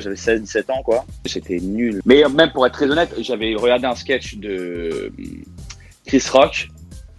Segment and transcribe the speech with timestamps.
[0.00, 1.04] j'avais 16, 17 ans, quoi.
[1.24, 2.00] J'étais nul.
[2.04, 5.12] Mais même pour être très honnête, j'avais regardé un sketch de
[6.06, 6.68] Chris Rock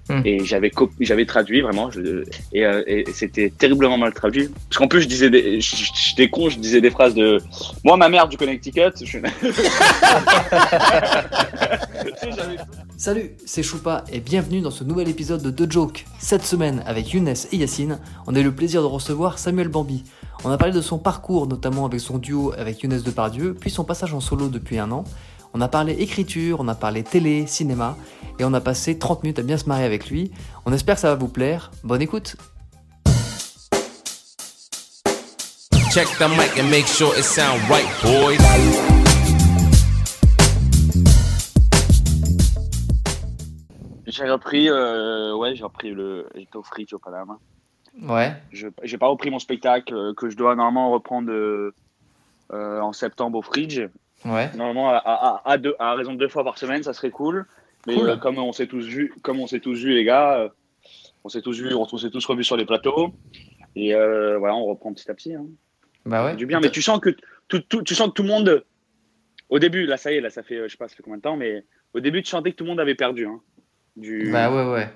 [0.07, 0.21] Hmm.
[0.23, 4.87] et j'avais j'avais traduit vraiment je- et, euh, et c'était terriblement mal traduit parce qu'en
[4.87, 7.39] plus je disais des j'étais con je disais des phrases de
[7.83, 9.17] moi ma mère du Connecticut je...
[12.97, 16.05] Salut, c'est Choupa et bienvenue dans ce nouvel épisode de The Joke.
[16.19, 20.03] Cette semaine, avec Younes et Yacine, on a eu le plaisir de recevoir Samuel Bambi.
[20.43, 23.83] On a parlé de son parcours, notamment avec son duo avec Younes Depardieu, puis son
[23.83, 25.03] passage en solo depuis un an.
[25.53, 27.97] On a parlé écriture, on a parlé télé, cinéma,
[28.39, 30.31] et on a passé 30 minutes à bien se marier avec lui.
[30.65, 31.71] On espère que ça va vous plaire.
[31.83, 32.35] Bonne écoute
[35.91, 38.35] Check the mic and make sure it sound right, boys.
[44.07, 47.37] j'ai repris euh, ouais j'ai repris le j'étais au Fridge au Panama
[48.01, 48.33] Ouais.
[48.51, 51.73] je j'ai pas repris mon spectacle euh, que je dois normalement reprendre euh,
[52.53, 53.81] euh, en septembre au Fridge
[54.23, 54.49] Ouais.
[54.55, 57.45] Normalement, à, à, à, deux, à raison de deux fois par semaine, ça serait cool.
[57.87, 58.09] Mais Cool.
[58.09, 60.49] euh, comme on s'est tous vus, comme on s'est tous vus, les gars, euh,
[61.23, 63.13] on s'est tous vus, on, s'est tous revus sur les plateaux.
[63.75, 65.33] Et euh, voilà, on reprend petit à petit.
[65.35, 65.45] Hein.
[66.05, 66.35] Bah ouais.
[66.35, 67.15] Du bien, mais tu sens que
[67.47, 68.63] tout, tout- tu sens que tout le monde,
[69.49, 71.17] au début, là, ça y est, là, ça fait, je sais pas, ça fait combien
[71.17, 73.25] de temps, mais au début, tu sentais que tout le monde avait perdu.
[73.25, 73.39] Hein,
[73.95, 74.89] du, Bah ouais, ouais.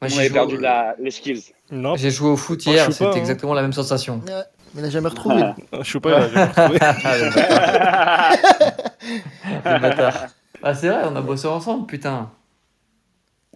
[0.00, 1.42] Moi, j'ai avait perdu de la, les skills.
[1.72, 3.12] Non, j'ai joué au foot Oh, hier, c'était hein.
[3.14, 4.22] exactement la même sensation.
[4.26, 4.32] Ouais,
[4.74, 5.42] mais il n'a jamais retrouvé.
[5.80, 6.28] je suis pas là.
[6.28, 6.78] j'ai retrouvé.
[9.64, 10.26] Ah, le bâtard.
[10.62, 12.30] Ah, c'est vrai, on a bossé ensemble, putain.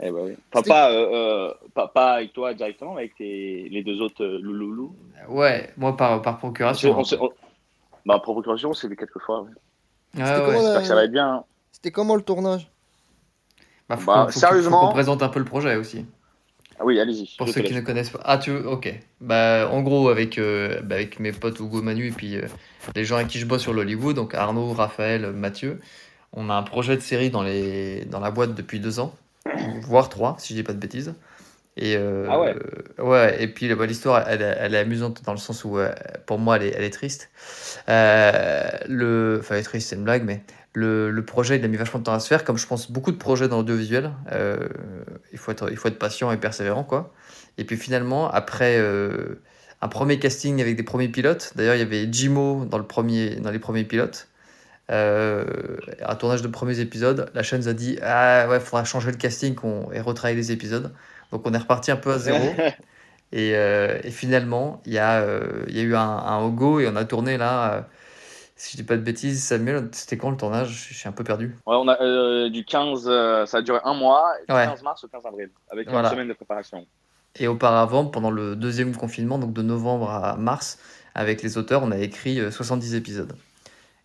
[0.01, 0.33] Eh ben oui.
[0.51, 4.97] Papa, euh, pas, pas avec toi directement, mais avec tes- les deux autres euh, louloulous.
[5.29, 6.99] Ouais, moi par, par On procuration.
[6.99, 7.31] on s'est- on-
[8.07, 9.43] Bah, pour procuration, c'est quelques fois.
[9.43, 9.51] ouais.
[10.15, 11.29] Comment, J'espère que ça va être bien.
[11.35, 11.45] hein.
[11.73, 12.71] C'était comment le tournage?
[13.89, 16.07] Bah, faut Bah, faut sérieusement faut qu'on présente un peu le projet aussi.
[16.79, 17.37] Ah oui, allez-y.
[17.37, 18.21] Pour ceux qui ne connaissent pas.
[18.25, 18.93] Ah, tu veux Ok.
[19.21, 22.47] Bah, en gros, avec, euh, bah, avec mes potes Hugo Manu et puis euh,
[22.97, 25.81] les gens avec qui je bosse sur l'Hollywood, donc Arnaud, Raphaël, Mathieu,
[26.33, 28.05] on a un projet de série dans, les...
[28.07, 29.15] dans la boîte depuis deux ans,
[29.83, 31.15] voire trois, si je dis pas de bêtises.
[31.77, 32.55] Et, euh, Ah ouais.
[32.99, 35.91] Ouais, et puis bah, l'histoire, elle, est- elle est amusante dans le sens où, euh,
[36.27, 37.31] pour moi, elle est, elle est triste.
[37.89, 39.39] Euh, le...
[39.41, 40.43] Enfin, elle est triste, c'est une blague, mais
[40.75, 42.91] le, le projet, il a mis vachement de temps à se faire, comme je pense
[42.91, 44.11] beaucoup de projets dans l'audiovisuel.
[45.33, 47.13] Il, faut être, il faut être patient et persévérant, quoi.
[47.59, 48.79] Et puis finalement, après
[49.83, 53.37] un premier casting avec des premiers pilotes, d'ailleurs, il y avait Jimo dans, le premier,
[53.37, 54.29] dans les premiers pilotes.
[54.93, 55.45] Euh,
[56.07, 59.17] un tournage de premiers épisodes, la chaîne nous a dit Ah ouais, faudra changer le
[59.17, 59.57] casting
[59.93, 60.93] et retravailler les épisodes.
[61.33, 62.45] Donc on est reparti un peu à zéro.
[63.35, 66.87] Et, euh, et finalement, il y, a, euh, y a eu un, un go et
[66.87, 67.73] on a tourné là.
[67.73, 67.81] euh,
[68.57, 70.87] si je dis pas de bêtises, Samuel, c'était quand le tournage?
[70.91, 71.57] Je suis un peu perdu.
[71.67, 74.67] Ouais, on a euh, du 15, euh, ça a duré un mois, du Ouais.
[74.67, 76.09] 15 mars au 15 avril, avec Voilà.
[76.09, 76.87] une semaine de préparation.
[77.37, 80.79] Et auparavant, pendant le deuxième confinement, donc de novembre à mars,
[81.15, 83.33] avec les auteurs, on a écrit euh, 70 épisodes.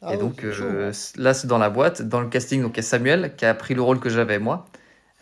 [0.01, 1.11] Ah et ouais, donc euh, hein.
[1.17, 3.53] là, c'est dans la boîte, dans le casting, donc il y a Samuel qui a
[3.53, 4.67] pris le rôle que j'avais moi,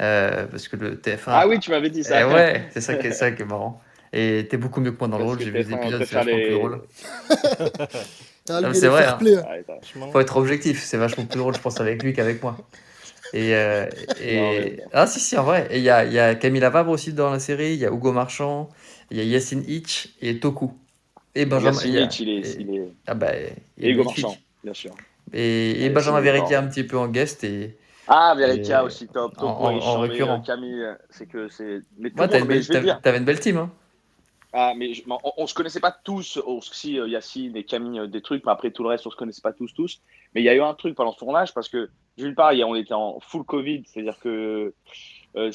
[0.02, 1.18] euh, parce que le TF1.
[1.28, 2.22] Ah, oui, tu m'avais dit ça.
[2.22, 3.82] Eh ouais, c'est ça qui est ça qui est marrant.
[4.14, 5.40] Et t'es beaucoup mieux que moi dans le rôle.
[5.40, 6.82] J'ai vu TF1 épisodes, c'est vachement les- plus drôle.
[8.48, 9.18] Ah, c'est est vrai, hein.
[9.22, 9.64] hein.
[9.68, 10.06] Ah.
[10.12, 12.56] Faut être objectif, c'est vachement plus drôle, je pense, avec lui qu'avec moi.
[13.34, 13.88] Et, euh,
[14.22, 14.38] et...
[14.38, 15.68] Non, mais- Ah si, si, en vrai.
[15.72, 17.90] Et il y a, y a Camille Lavabre aussi dans la série, il y a
[17.90, 18.70] Hugo Marchand,
[19.10, 20.72] il y a Yacine Hitch et Toku.
[21.34, 21.72] Et Benjamin.
[21.72, 22.88] Yacine Hitch, il est, et- il est...
[23.08, 23.32] Ah bah,
[23.78, 24.22] il Et Hugo Hitch.
[24.22, 24.92] Marchand, bien sûr.
[25.34, 26.64] Et, Benjamin fort.
[26.64, 27.44] un petit peu en guest.
[27.46, 27.78] Et...
[28.08, 29.34] Ah, Verica Et- aussi, top.
[29.38, 29.50] en- top
[29.84, 30.42] en- récurrent.
[30.42, 31.80] Camille, c'est que c'est...
[32.00, 33.58] Ouais, t'avais une, une belle team.
[33.58, 33.72] Hein.
[34.58, 38.08] Ah, mais je- on, on se connaissait pas tous, aussi euh, Yacine et Camille, euh,
[38.08, 40.02] des trucs, mais après tout le reste, on se connaissait pas tous, tous.
[40.34, 42.76] Mais il y a eu un truc pendant ce tournage, parce que d'une part, on
[42.76, 44.74] était en full Covid, c'est-à-dire que.
[45.36, 45.52] euh,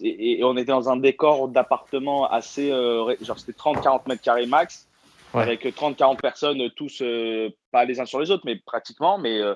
[0.00, 2.70] et, et on était dans un décor d'appartement assez.
[2.70, 4.88] euh, genre, c'était 30-40 mètres carrés max,
[5.34, 9.18] Avec 30-40 personnes, tous, euh, pas les uns sur les autres, mais pratiquement.
[9.18, 9.40] Mais.
[9.40, 9.54] euh,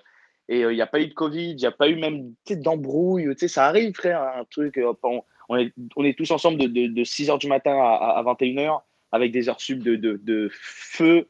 [0.48, 2.34] et euh, il n'y a pas eu de Covid, il n'y a pas eu même
[2.50, 3.34] d'embrouille.
[3.48, 4.76] Ça arrive, frère, un truc.
[4.78, 4.92] euh,
[5.48, 8.22] on, est, on est tous ensemble de, de, de 6 h du matin à, à
[8.22, 8.80] 21h
[9.12, 11.28] avec des heures sub de, de, feu.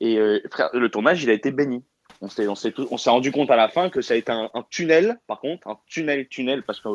[0.00, 1.82] Et euh, frère, le tournage, il a été béni.
[2.20, 2.46] On s'est,
[3.10, 5.78] rendu compte à la fin que ça a été un, un tunnel, par contre, un
[5.86, 6.88] tunnel, tunnel, parce que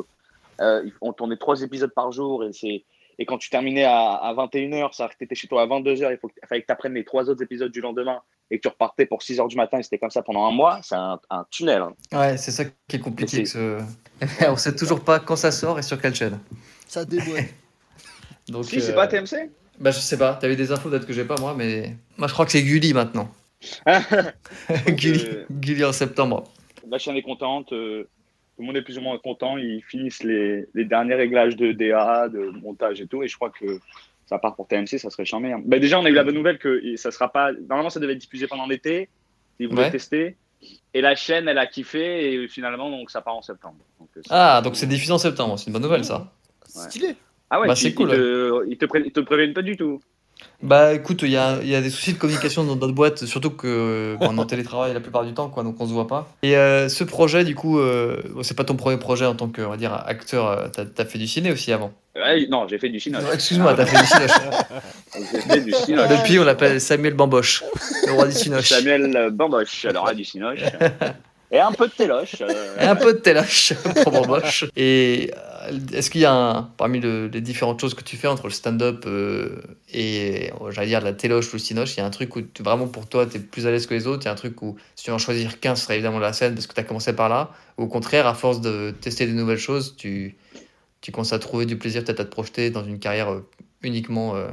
[0.61, 2.83] euh, on tournait trois épisodes par jour et c'est.
[3.19, 6.17] Et quand tu terminais à, à 21h, ça tu étais chez toi à 22h, il,
[6.17, 8.61] faut que, il fallait que tu apprennes les trois autres épisodes du lendemain et que
[8.61, 11.19] tu repartais pour 6h du matin et c'était comme ça pendant un mois, c'est un,
[11.29, 11.81] un tunnel.
[11.83, 11.93] hein.
[12.17, 13.43] Ouais, c'est ça qui est compliqué.
[13.43, 13.81] Que ce-
[14.47, 16.39] On sait toujours pas quand ça sort et sur quelle chaîne.
[16.87, 17.45] Ça déboîte.
[18.49, 19.49] Donc, Si, c'est euh, pas TMC
[19.79, 21.95] Bah, je sais pas, t'as eu des infos peut-être que j'ai pas moi, mais.
[22.17, 23.29] Moi, je crois que c'est Gulli maintenant.
[24.87, 26.45] Gulli, euh, Gulli en septembre.
[26.89, 28.09] La chaîne est contente, euh,
[28.61, 31.71] tout le monde est plus ou moins content, ils finissent les, les derniers réglages de
[31.71, 33.79] DA, de montage et tout, et je crois que
[34.27, 35.51] ça part pour TMC, ça serait charmé.
[35.51, 35.61] hein.
[35.65, 37.51] Bah, déjà, on a eu la bonne nouvelle que ça sera pas.
[37.53, 39.09] Normalement, ça devait être diffusé pendant l'été,
[39.57, 39.91] Ils voulaient Ouais.
[39.91, 40.37] tester.
[40.93, 43.77] Et la chaîne, elle a kiffé et finalement, donc ça part en septembre.
[43.99, 46.31] Donc, euh, Ah, donc c'est diffusé en septembre, c'est une bonne nouvelle ça.
[46.67, 47.15] Stylé.
[47.49, 49.75] Ah ouais, Bah, c'est ils cool, te- Ils te, pré- ils te préviennent pas du
[49.75, 49.99] tout.
[50.63, 53.25] Bah écoute, il y a, il y a des soucis de communication dans notre boîte,
[53.25, 55.91] surtout que bon, on est en télétravail la plupart du temps, quoi, donc on se
[55.93, 56.29] voit pas.
[56.43, 59.47] Et euh, ce projet, du coup, euh, bon, c'est pas ton premier projet en tant
[59.47, 61.91] que, on va dire, acteur, euh, t'as as fait du ciné aussi avant.
[62.15, 63.23] Ouais, non, j'ai fait du cinoche.
[63.33, 64.31] Excuse-moi, t'as fait du cinoche.
[65.31, 66.09] J'ai fait du cinoche.
[66.09, 67.63] Depuis, on l'appelle Samuel Bamboche,
[68.05, 68.67] le roi du cinoche.
[68.69, 70.59] Samuel Bamboche, alors à du cinoche.
[71.53, 72.35] Et un peu de téloche.
[72.41, 73.73] euh, Et un peu de téloche
[74.03, 74.65] pour Bamboche.
[74.77, 75.50] Et euh,
[75.93, 78.51] est-ce qu'il y a, un, parmi le- les différentes choses que tu fais entre le
[78.51, 79.61] stand-up euh,
[79.93, 82.41] et, euh, j'allais dire, la téloche ou le cinoche, il y a un truc où
[82.41, 84.23] tu- vraiment pour toi, tu es plus à l'aise que les autres?
[84.23, 86.33] Il y a un truc où, si tu en choisir qu'un, ce serait évidemment la
[86.33, 89.25] scène parce que tu as commencé par là Ou au contraire, à force de tester
[89.25, 90.35] des nouvelles choses, tu,
[91.01, 93.47] tu commences à trouver du plaisir peut-être à te projeter dans une carrière euh,
[93.83, 94.49] uniquement euh,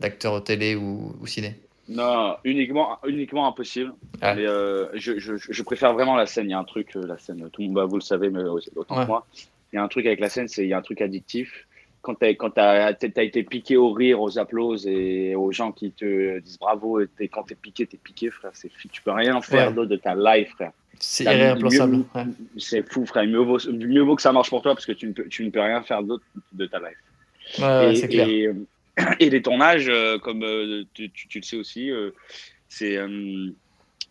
[0.00, 1.58] d'acteur télé ou, ou ciné?
[1.88, 3.92] Non, uniquement, uniquement impossible.
[4.22, 6.46] Mais, euh, je, je, je préfère vraiment la scène.
[6.46, 8.42] Il y a un truc, la scène, tout le monde, bah, vous le savez, mais
[8.44, 9.02] autant Ouais.
[9.02, 9.26] que moi.
[9.72, 11.66] Il y a un truc avec la scène, c'est il y a un truc addictif.
[12.02, 12.90] Quand tu as,
[13.22, 17.42] été piqué au rire, aux applauses et aux gens qui te disent bravo, et quand
[17.44, 18.52] t'es piqué, t'es piqué, frère.
[18.90, 19.74] Tu peux rien faire Ouais.
[19.74, 20.72] d'autre de ta life, frère.
[20.98, 22.04] C'est irréemplaçable.
[22.14, 22.24] ouais.
[22.58, 23.26] C'est fou, frère.
[23.26, 25.44] Mieux vaut, mieux vaut que ça marche pour toi parce que tu ne peux, tu
[25.44, 27.58] ne peux rien faire d'autre de ta life.
[27.60, 28.28] Ouais, et, clair.
[28.28, 28.50] et,
[29.26, 32.10] et les tournages, euh, comme euh, tu, tu- tu le sais aussi, euh,
[32.68, 32.98] c'est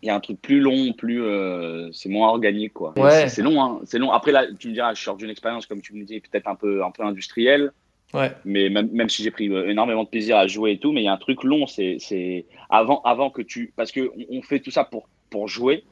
[0.02, 2.92] il y a un truc plus long, plus euh, c'est moins organique quoi.
[2.98, 3.28] Ouais.
[3.28, 4.10] c'est- long, hein, c'est long.
[4.12, 6.54] Après là, tu me diras, je sors d'une expérience comme tu me dis, peut-être un
[6.54, 7.72] peu un peu industrielle,
[8.14, 8.32] Ouais.
[8.44, 11.02] mais même, même si j'ai pris euh, énormément de plaisir à jouer et tout, mais
[11.02, 14.38] il y a un truc long, c'est c'est avant avant que tu parce que on,
[14.38, 15.84] on fait tout ça pour pour jouer.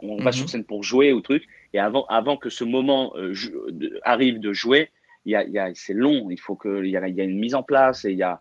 [0.00, 0.32] On va Mhm.
[0.32, 3.32] sur scène pour jouer ou truc, et avant, avant que ce moment euh,
[3.70, 4.90] de- arrive de jouer,
[5.24, 6.28] il y a, il y a, c'est long.
[6.30, 8.18] Il faut que il y a, il y a une mise en place et il
[8.18, 8.38] y a,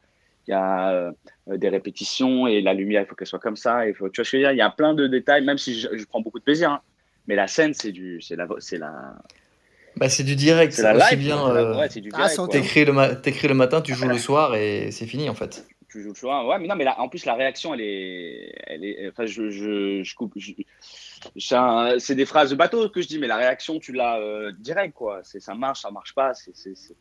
[0.48, 1.12] il y a euh,
[1.58, 3.88] des répétitions et la lumière, il faut qu'elle soit comme ça.
[3.88, 4.52] Il faut, tu vois ce que je veux dire?
[4.52, 6.72] Il y a plein de détails, même si je, je prends beaucoup de plaisir.
[6.72, 6.82] hein.
[7.28, 9.16] Mais la scène, c'est du, c'est la, c'est la,
[9.98, 11.26] Bah, c'est du direct, c'est c'est la aussi live.
[11.26, 11.48] bien.
[11.50, 12.52] euh, ouais, c'est du Ah, direct.
[12.52, 15.66] T'écris le, ma- t'écris le matin, tu joues le soir et c'est fini en fait.
[15.90, 16.46] tu joues le soir.
[16.48, 18.54] Ouais, mais non, mais là, en plus, la réaction, elle est.
[18.68, 20.34] Elle est enfin, je, je, je coupe.
[20.36, 20.52] je-
[21.38, 24.20] c'est un- c'est des phrases de bateau que je dis, mais la réaction, tu l'as
[24.20, 25.22] euh, direct, quoi.
[25.24, 26.34] C'est, ça marche, ça marche pas.
[26.36, 26.96] C'est, c'est, c'est-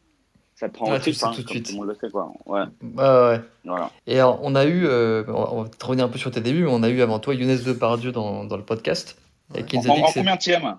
[0.54, 1.66] ça te prend Ouais, au tu trip, hein, tout de suite.
[1.66, 2.32] tout le monde le sait, quoi.
[2.46, 3.40] Ouais, Ouais, ouais.
[3.64, 3.90] voilà.
[4.06, 6.70] Et alors, on a eu, euh, on va- revenir un peu sur tes débuts, mais
[6.70, 9.16] on a eu avant toi Younes Depardieu dans, dans le podcast.
[9.54, 10.20] Et qui En, nous a dit en que c'est.
[10.20, 10.76] combien tième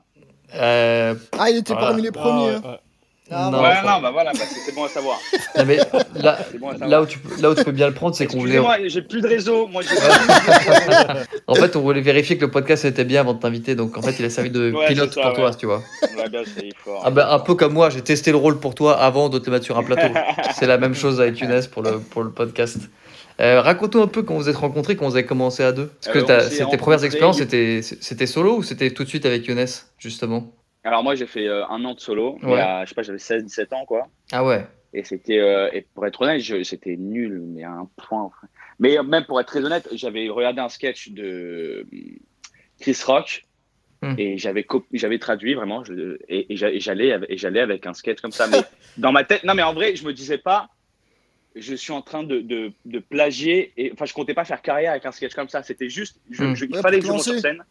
[0.55, 1.87] Euh, Ah, il était Voilà.
[1.89, 2.57] parmi les premiers.
[2.63, 2.79] Ah,
[3.31, 5.19] Non, Ouais, non, bah voilà, bah, c'est, bon à savoir.
[5.57, 5.77] non, mais
[6.15, 6.89] là, C'est bon à savoir.
[6.89, 8.57] là, où tu, peux- là où tu peux bien le prendre, c'est qu'on voulait.
[8.57, 9.67] Excusez-moi, j'ai plus de réseau.
[9.67, 9.81] Moi,
[11.47, 14.01] En fait, on voulait vérifier que le podcast était bien avant de t'inviter, donc en
[14.03, 15.81] fait, il a servi de Ouais, pilote ça, pour toi, tu vois.
[16.01, 16.23] Bah,
[16.83, 17.01] fort.
[17.05, 19.49] Ah ben, un peu comme moi, j'ai testé le rôle pour toi avant de te
[19.49, 20.13] mettre sur un plateau.
[20.59, 22.77] C'est la même chose avec Younes pour le, pour le podcast.
[23.41, 25.91] Euh, Raconte-nous un peu quand vous êtes rencontrés, quand vous avez commencé à deux.
[26.03, 29.65] Parce que Euh, tes premières expériences, c'était solo ou c'était tout de suite avec Younes,
[29.97, 30.51] justement?
[30.85, 32.37] Alors, moi, j'ai fait euh, un an de solo.
[32.43, 32.61] Ouais.
[32.83, 34.07] Je sais pas, j'avais 16-17 ans, quoi.
[34.31, 38.29] Ah ouais Et c'était, euh, et pour être honnête, c'était nul, mais à un point.
[38.79, 41.85] Mais euh, même pour être très honnête, j'avais regardé un sketch de
[42.79, 43.43] Chris Rock
[44.01, 44.13] Hmm.
[44.17, 47.87] et j'avais j'avais traduit vraiment, je- et, et j'a- et j'allais avec- et j'allais avec
[47.87, 48.45] un sketch comme ça.
[48.47, 48.57] Mais
[48.97, 50.67] dans ma tête, non, mais en vrai, je me disais pas,
[51.55, 53.71] je suis en train de, de, de plagier.
[53.77, 55.63] Et enfin, je comptais pas faire carrière avec un sketch comme ça.
[55.63, 56.55] C'était juste, je- Hmm.
[56.55, 57.63] je- il Ouais, fallait que je monte sur scène.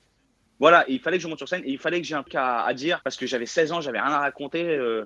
[0.65, 2.37] Voilà, il fallait que je monte sur scène et il fallait que j'ai un truc
[2.37, 4.65] à, dire parce que j'avais 16 ans, j'avais rien à raconter.
[4.65, 5.05] euh,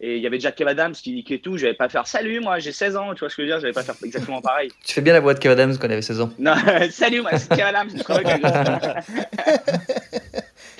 [0.00, 1.56] et il y avait déjà Kev Adams qui niquait tout.
[1.58, 3.60] J'allais pas faire salut, moi j'ai 16 ans, tu vois ce que je veux dire?
[3.60, 4.70] J'allais pas faire exactement pareil.
[4.84, 6.30] Tu fais bien la voix de Kev Adams quand il avait 16 ans.
[6.38, 6.54] Non,
[6.90, 7.90] salut, moi c'est Kev Adams.
[7.96, 8.30] je crois que-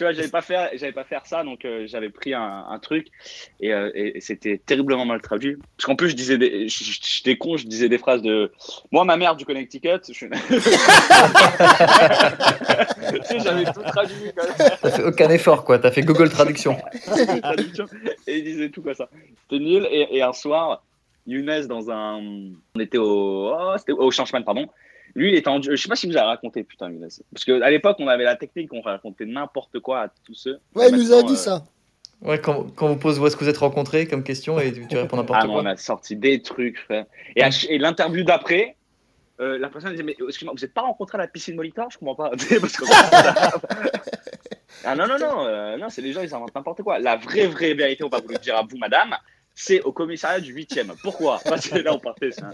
[0.00, 2.79] tu vois, j'allais pas faire, j'allais pas faire ça, donc euh, j'avais pris un, un
[2.79, 3.09] truc
[3.61, 5.57] et, euh, et- c'était terriblement mal traduit.
[5.77, 8.50] Parce qu'en plus, je disais, des, je- je- j'étais con, je disais des phrases de
[8.91, 9.89] moi, ma mère du Connecticut.
[10.11, 10.25] Je...
[10.25, 10.31] tu
[13.25, 14.15] sais, j'avais tout traduit.
[14.35, 14.71] Quand même.
[14.81, 15.79] T'as fait aucun effort, quoi.
[15.79, 16.79] T'as fait Google Traduction.
[17.43, 17.85] traduction.
[18.27, 19.10] et il disait tout comme ça.
[19.43, 19.87] C'était nul.
[19.90, 20.85] Et, et un soir,
[21.26, 22.21] Younes, dans un.
[22.75, 23.52] On était au.
[23.55, 24.67] Oh, c'était au Changeman, pardon.
[25.14, 25.61] Lui, il était en.
[25.61, 27.09] Je sais pas si vous avez raconté, putain, Younes.
[27.33, 30.59] Parce qu'à l'époque, on avait la technique, on racontait n'importe quoi à tous ceux.
[30.75, 31.64] Ouais, il nous a dit euh, ça.
[32.23, 34.73] Ouais, quand, quand on vous pose où est-ce que vous êtes rencontrés comme question et
[34.73, 35.62] tu, tu réponds n'importe Ah non, quoi.
[35.62, 37.07] on a sorti des trucs, frère.
[37.35, 38.76] Et, à ch- et l'interview d'après,
[39.40, 41.97] euh, la personne disait Mais excuse-moi, vous n'êtes pas rencontré à la piscine Molitor Je
[41.99, 42.31] comprends pas.
[44.84, 46.99] Ah non, non, non, euh, non c'est les gens, ils inventent n'importe quoi.
[46.99, 49.16] La vraie, vraie vérité, on va vous le dire à vous, madame,
[49.54, 50.92] c'est au commissariat du 8e.
[51.02, 51.40] Pourquoi?
[51.44, 52.50] Parce que là, on partait, ça.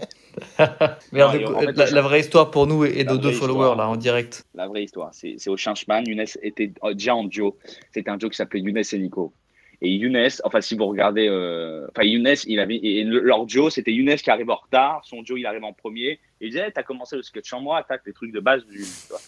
[1.11, 4.43] Mais Non, coup, la, vraie histoire pour nous et nos deux followers, là, en direct.
[4.55, 6.05] La vraie histoire, c'est au Changeman.
[6.05, 7.57] Younes était euh, déjà en duo.
[7.93, 9.33] C'était un duo qui s'appelait Younes et Nico.
[9.79, 13.69] Et Younes, enfin, si vous regardez, euh, enfin, Younes, il avait, et le- leur duo,
[13.69, 15.01] c'était Younes qui arrive en retard.
[15.05, 16.19] Son duo, il arrive en premier.
[16.41, 18.79] Et il disait, t'as commencé le sketch en moi, tac, les trucs de base du.
[18.79, 19.19] tu vois.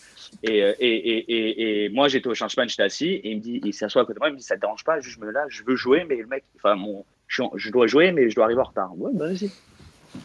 [0.44, 3.42] Et, euh, et, et, et, et moi, j'étais au changement, j'étais assis, et il me
[3.42, 5.20] dit, il s'assoit à côté de moi, il me dit, ça te dérange pas, je
[5.20, 8.30] me là, je veux jouer, mais le mec, enfin, mon, je, je dois jouer, mais
[8.30, 8.92] je dois arriver en retard.
[8.98, 9.52] Ouais, bah vas-y.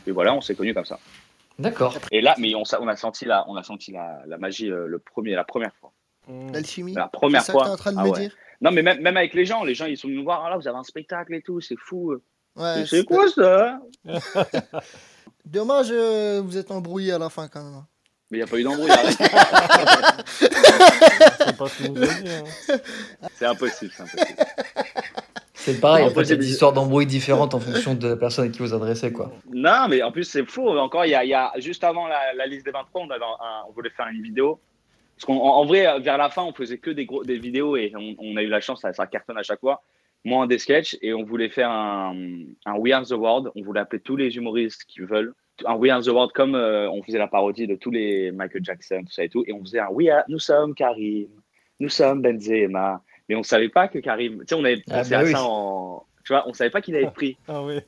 [0.06, 0.98] Et voilà, on s'est connus comme ça.
[1.58, 1.96] D'accord.
[2.10, 4.98] Et là, mais on, a senti la, on a senti la, la magie euh, le
[4.98, 5.92] premier, la première fois.
[6.26, 6.52] Mm.
[6.52, 6.94] L'alchimie.
[6.94, 7.66] La première C'est ça que fois.
[7.66, 8.20] t'es en train de Ah me ouais.
[8.20, 10.44] dire Non, mais même, même avec les gens, les gens, ils sont venus nous voir,
[10.44, 12.14] ah là, vous avez un spectacle et tout, c'est fou.
[12.56, 13.80] Ouais, c'est quoi ça
[15.44, 17.82] Dommage, euh, vous êtes embrouillé à la fin quand même.
[18.34, 18.90] Mais il n'y a pas eu d'embrouille.
[19.16, 20.14] C'est hein.
[23.36, 24.38] c'est impossible, c'est impossible.
[25.54, 28.08] C'est pareil, en fait, il y a c'est- des histoires d'embrouilles différentes en fonction de
[28.08, 29.32] la personne à qui vous adressez, quoi.
[29.52, 30.68] Non, mais en plus, c'est fou.
[30.68, 33.10] Encore, il y a, il y a- juste avant la, la liste des 23, on,
[33.10, 34.58] avait un- on voulait faire une vidéo.
[35.16, 37.76] Parce qu'en en, en vrai, vers la fin, on faisait que des, gros, des vidéos
[37.76, 39.84] et on, on a eu la chance, ça, ça cartonne à chaque fois.
[40.24, 42.16] Moi, des sketchs et on voulait faire un,
[42.66, 43.52] un We Are the World.
[43.54, 45.34] On voulait appeler tous les humoristes qui veulent.
[45.64, 48.64] Un We Are the World comme euh, on faisait la parodie de tous les Michael
[48.64, 49.44] Jackson, tout ça et tout.
[49.46, 51.28] Et on faisait un We Are, nous sommes Karim,
[51.80, 53.02] nous sommes Benzema.
[53.28, 55.30] Mais on savait pas que Karim, tu sais, on avait Ah, pensé bah à oui.
[55.32, 56.04] ça en.
[56.24, 57.36] Tu vois, on savait pas qu'il avait pris.
[57.48, 57.78] Ah oui.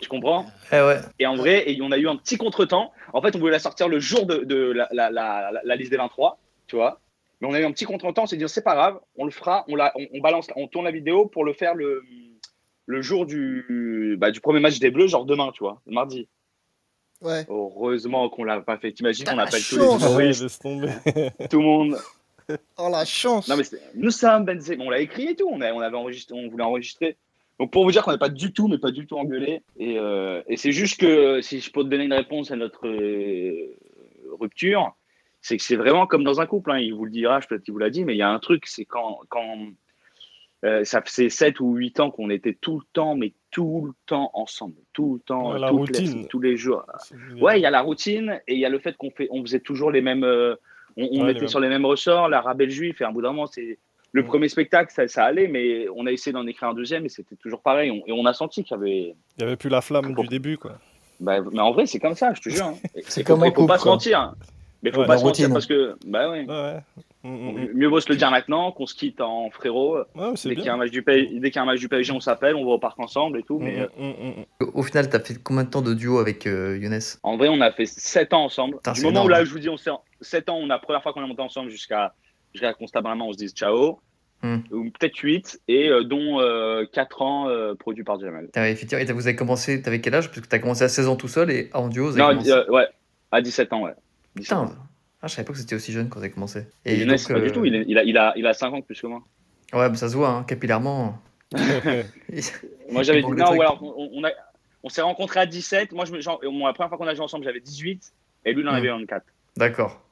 [0.00, 0.46] Tu comprends?
[0.70, 0.98] Eh ouais.
[1.18, 2.92] et en vrai, et on a eu un petit contretemps.
[3.12, 5.76] En fait, on voulait la sortir le jour de, de la, la, la, la- la
[5.76, 7.00] liste des 23, tu vois.
[7.40, 8.22] Mais on a eu un petit contretemps.
[8.24, 10.68] On s'est dit, c'est pas grave, on le fera, on, la, on, on balance, on
[10.68, 12.02] tourne la vidéo pour le faire le,
[12.86, 16.28] le jour du, bah, du premier match des Bleus, genre demain, tu vois, le mardi.
[17.22, 17.44] Ouais.
[17.48, 18.92] Heureusement qu'on l'a pas fait.
[18.92, 20.88] T'imagines, on appelle tous les Ouais, humoristes, laisse tomber.
[21.50, 21.96] tout le monde.
[22.78, 24.84] Oh la chance Non, mais nous sommes Benzema.
[24.84, 25.48] On l'a écrit et tout.
[25.50, 27.16] On, a, on, avait enregistré, on voulait enregistrer.
[27.58, 29.62] Donc, pour vous dire qu'on n'est pas du tout, mais pas du tout engueulé.
[29.78, 32.86] Et, euh, et c'est juste que si je peux te donner une réponse à notre
[32.86, 33.74] euh,
[34.38, 34.94] rupture,
[35.40, 36.70] c'est que c'est vraiment comme dans un couple.
[36.72, 36.78] hein.
[36.78, 38.38] Il vous le dira, je peut-être qu'il vous l'a dit, mais il y a un
[38.38, 39.20] truc, c'est quand.
[39.28, 39.56] quand
[40.66, 43.92] euh, ça faisait 7 ou 8 ans qu'on était tout le temps, mais tout le
[44.06, 44.74] temps ensemble.
[44.92, 46.84] Tout le temps, la les- tous les jours.
[47.40, 49.40] Ouais, il y a la routine et il y a le fait qu'on fait, on
[49.42, 50.24] faisait toujours les mêmes.
[50.24, 50.56] euh,
[50.98, 53.12] on on Ouais, les était sur les mêmes ressorts, la rabelle juif, et à un
[53.12, 53.78] bout d'un moment, c'est.
[54.12, 57.10] Le premier spectacle, ça, ça allait, mais on a essayé d'en écrire un deuxième et
[57.10, 57.90] c'était toujours pareil.
[57.90, 59.14] On- et on a senti qu'il y avait.
[59.36, 60.78] Il y avait plus la flamme du début, quoi.
[61.20, 62.64] Bah, mais en vrai, c'est comme ça, je te jure.
[62.66, 62.74] hein.
[62.94, 63.92] Et- C'est et comme faut, un faut couple, pas se quoi.
[63.92, 64.34] mentir.
[64.82, 65.96] Mais faut Ouais, pas se mentir parce que.
[66.06, 66.44] Bah ouais.
[66.46, 66.80] Ouais, ouais.
[67.24, 67.68] Mm, mm, mm.
[67.74, 69.98] Mieux vaut se le dire maintenant qu'on se quitte en frérot.
[70.14, 71.80] Ouais, Dès qu'il y, a un match du P- dès qu'il y a un match
[71.80, 73.58] du PSG, on s'appelle, on va au parc ensemble et tout.
[73.58, 74.44] Mais euh.
[74.74, 77.00] Au final, t'as fait combien de temps de duo avec euh, Younes?
[77.24, 78.76] En vrai, on a fait 7 ans ensemble.
[78.76, 79.90] Putain, du moment où là, je vous dis, on s'est
[80.20, 82.14] 7 ans, on a la première fois qu'on est monté ensemble jusqu'à
[82.52, 83.98] jusqu'à constamment, on se dise ciao.
[84.42, 84.58] Hmm.
[84.70, 86.38] Ou peut-être 8, et euh, dont
[86.92, 88.50] 4 ans euh, produits par Jamel.
[88.52, 90.28] T'avais effectivement, et t'as- vous avez commencé, t'avais quel âge?
[90.28, 92.28] Parce que t'as commencé à 16 ans tout seul et en duo, vous avez Non,
[92.28, 92.50] commencé...
[92.52, 92.86] euh, ouais,
[93.32, 93.94] à 17 ans, ouais.
[94.36, 94.74] 17 Putain,
[95.22, 96.66] ah, je savais pas que c'était aussi jeune quand t'avais commencé.
[96.84, 98.46] Et Younes, donc, c'est pas du euh, tout, il, est- il a, il, a, il
[98.46, 99.22] a 5 ans plus que moi.
[99.72, 101.20] Ouais, mais ça se voit, hein, capillairement.
[102.90, 103.58] Moi, j'avais Il dit non, trucs.
[103.58, 104.32] ou alors, on, on, a-
[104.82, 105.92] on s'est rencontrés à 17.
[105.92, 108.12] Moi, je me, genre, moi, la première fois qu'on a joué ensemble, j'avais 18,
[108.44, 108.76] et lui, il en Hmm.
[108.76, 109.24] avait 24.
[109.56, 110.02] D'accord.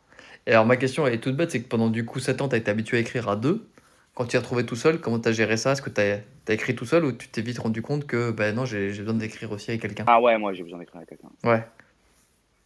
[0.47, 2.57] Et alors, ma question est toute bête, c'est que pendant du coup 7 ans, t'as
[2.59, 3.69] été habitué à écrire à deux.
[4.15, 5.73] Quand tu t'es retrouvé tout seul, comment t'as géré ça?
[5.73, 8.55] Est-ce que t'as as écrit tout seul ou tu t'es vite rendu compte que, ben
[8.55, 10.05] non, j'ai j'ai besoin d'écrire aussi avec quelqu'un?
[10.07, 11.29] Ah ouais, moi, j'ai besoin d'écrire avec quelqu'un.
[11.43, 11.65] Ouais.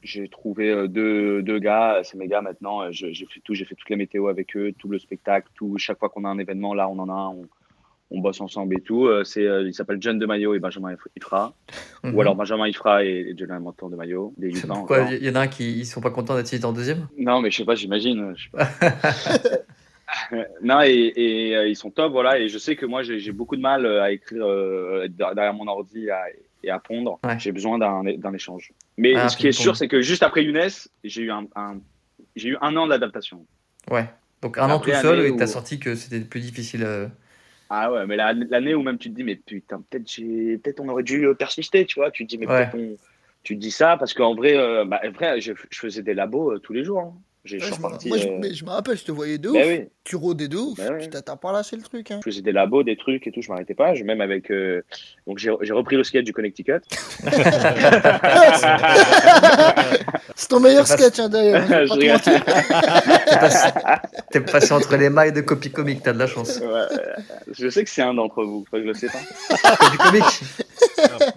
[0.02, 2.82] J'ai trouvé euh, deux, deux gars, c'est mes gars maintenant.
[2.82, 5.76] euh, J'ai fait tout, j'ai fait toutes les météos avec eux, tout le spectacle, tout.
[5.78, 7.48] Chaque fois qu'on a un événement, là, on en a un, on,
[8.10, 9.06] on bosse ensemble et tout.
[9.06, 11.52] Euh, C'est, euh, il s'appelle John de Maillot et Benjamin Ifra.
[12.04, 12.14] Mhm.
[12.14, 15.34] Ou alors Benjamin Ifra et, et John Montan de Maillot, des Pourquoi il y en
[15.34, 17.08] a un qui ils sont pas contents d'être cité en deuxième?
[17.18, 18.34] Non, mais je sais pas, j'imagine.
[20.62, 22.38] non, et, et, euh, ils sont top, voilà.
[22.38, 25.66] Et je sais que moi, j'ai beaucoup de mal euh, à écrire euh, derrière mon
[25.66, 26.22] ordi à-
[26.62, 27.18] et à pondre.
[27.24, 27.38] Ouais.
[27.38, 28.72] J'ai besoin d'un échange.
[28.96, 30.68] Mais Ah, ce qui est sûr, c'est que juste après Younes,
[31.04, 31.80] j'ai eu un, un-
[32.36, 33.46] j'ai eu un an d'adaptation.
[33.90, 34.08] Ouais.
[34.42, 36.84] Donc un an tout seul et t'as où- senti que c'était plus difficile.
[36.84, 37.08] euh,
[37.70, 40.80] Ah ouais, mais la- l'année où même tu te dis, mais putain, peut-être j'ai, peut-être
[40.80, 42.10] on aurait dû euh, persister, tu vois.
[42.10, 42.70] Tu te dis, mais Ouais.
[42.70, 42.96] peut-être on,
[43.42, 46.52] tu te dis ça parce qu'en vrai, euh, bah, vrai, je, je faisais des labos
[46.54, 47.00] euh, tous les jours.
[47.00, 47.14] hein.
[47.48, 48.08] J'ai- Je Ouais, suis je me- reparti.
[48.08, 49.54] Moi, je, euh, mais je me rappelle, je te voyais de ouf.
[49.54, 49.88] ben oui.
[50.04, 50.76] Tu rôdais de ouf.
[50.76, 50.98] Ben.
[50.98, 52.10] Putain, T'as pas lâché le truc.
[52.10, 52.20] Hein.
[52.24, 53.94] je faisais des labos, des trucs et tout, je m'arrêtais pas.
[53.94, 54.82] Je, même avec, euh,
[55.26, 56.80] donc j'ai j'ai repris le skate du Connecticut.
[60.34, 61.68] C'est ton meilleur C'est sketch, hein, d'ailleurs.
[61.88, 62.20] mentir.
[64.30, 66.60] T'es passé, entre les mailles de copie comique, t'as de la chance.
[66.60, 66.96] Ouais,
[67.50, 69.76] je sais que c'est un d'entre vous, faut que je le sais pas.
[69.76, 70.40] Copie comique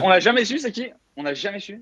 [0.02, 0.88] On l'a jamais su, c'est qui?
[1.18, 1.82] On n'a jamais su.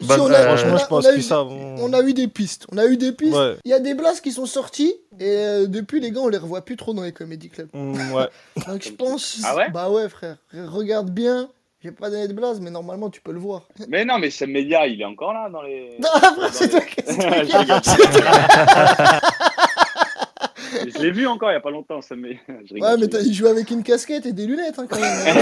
[0.00, 1.48] Si, Bah, on, a, euh, Franchement, on a- je pense on a qu'ils eu- savent.
[1.50, 2.66] on a eu des pistes.
[2.70, 3.34] On a eu des pistes.
[3.34, 3.56] Ouais.
[3.64, 4.94] Il y a des blagues qui sont sorties.
[5.18, 7.68] Et euh, depuis, les gars, on les revoit plus trop dans les comédie clubs.
[7.72, 8.28] Mm, ouais.
[8.66, 9.38] Donc je pense.
[9.44, 9.70] Ah ouais?
[9.70, 10.36] Bah ouais, frère.
[10.52, 11.48] Regarde bien.
[11.82, 13.68] J'ai pas donné de blase, mais normalement, tu peux le voir.
[13.88, 15.96] Mais non, mais Sam Media, il est encore là dans les.
[16.00, 16.80] Non, frère, c'est toi
[20.88, 22.38] Je l'ai vu encore il y a pas longtemps, Sam Media.
[22.66, 25.36] Je rigole, Ouais, mais il joue avec une casquette et des lunettes, hein, quand même.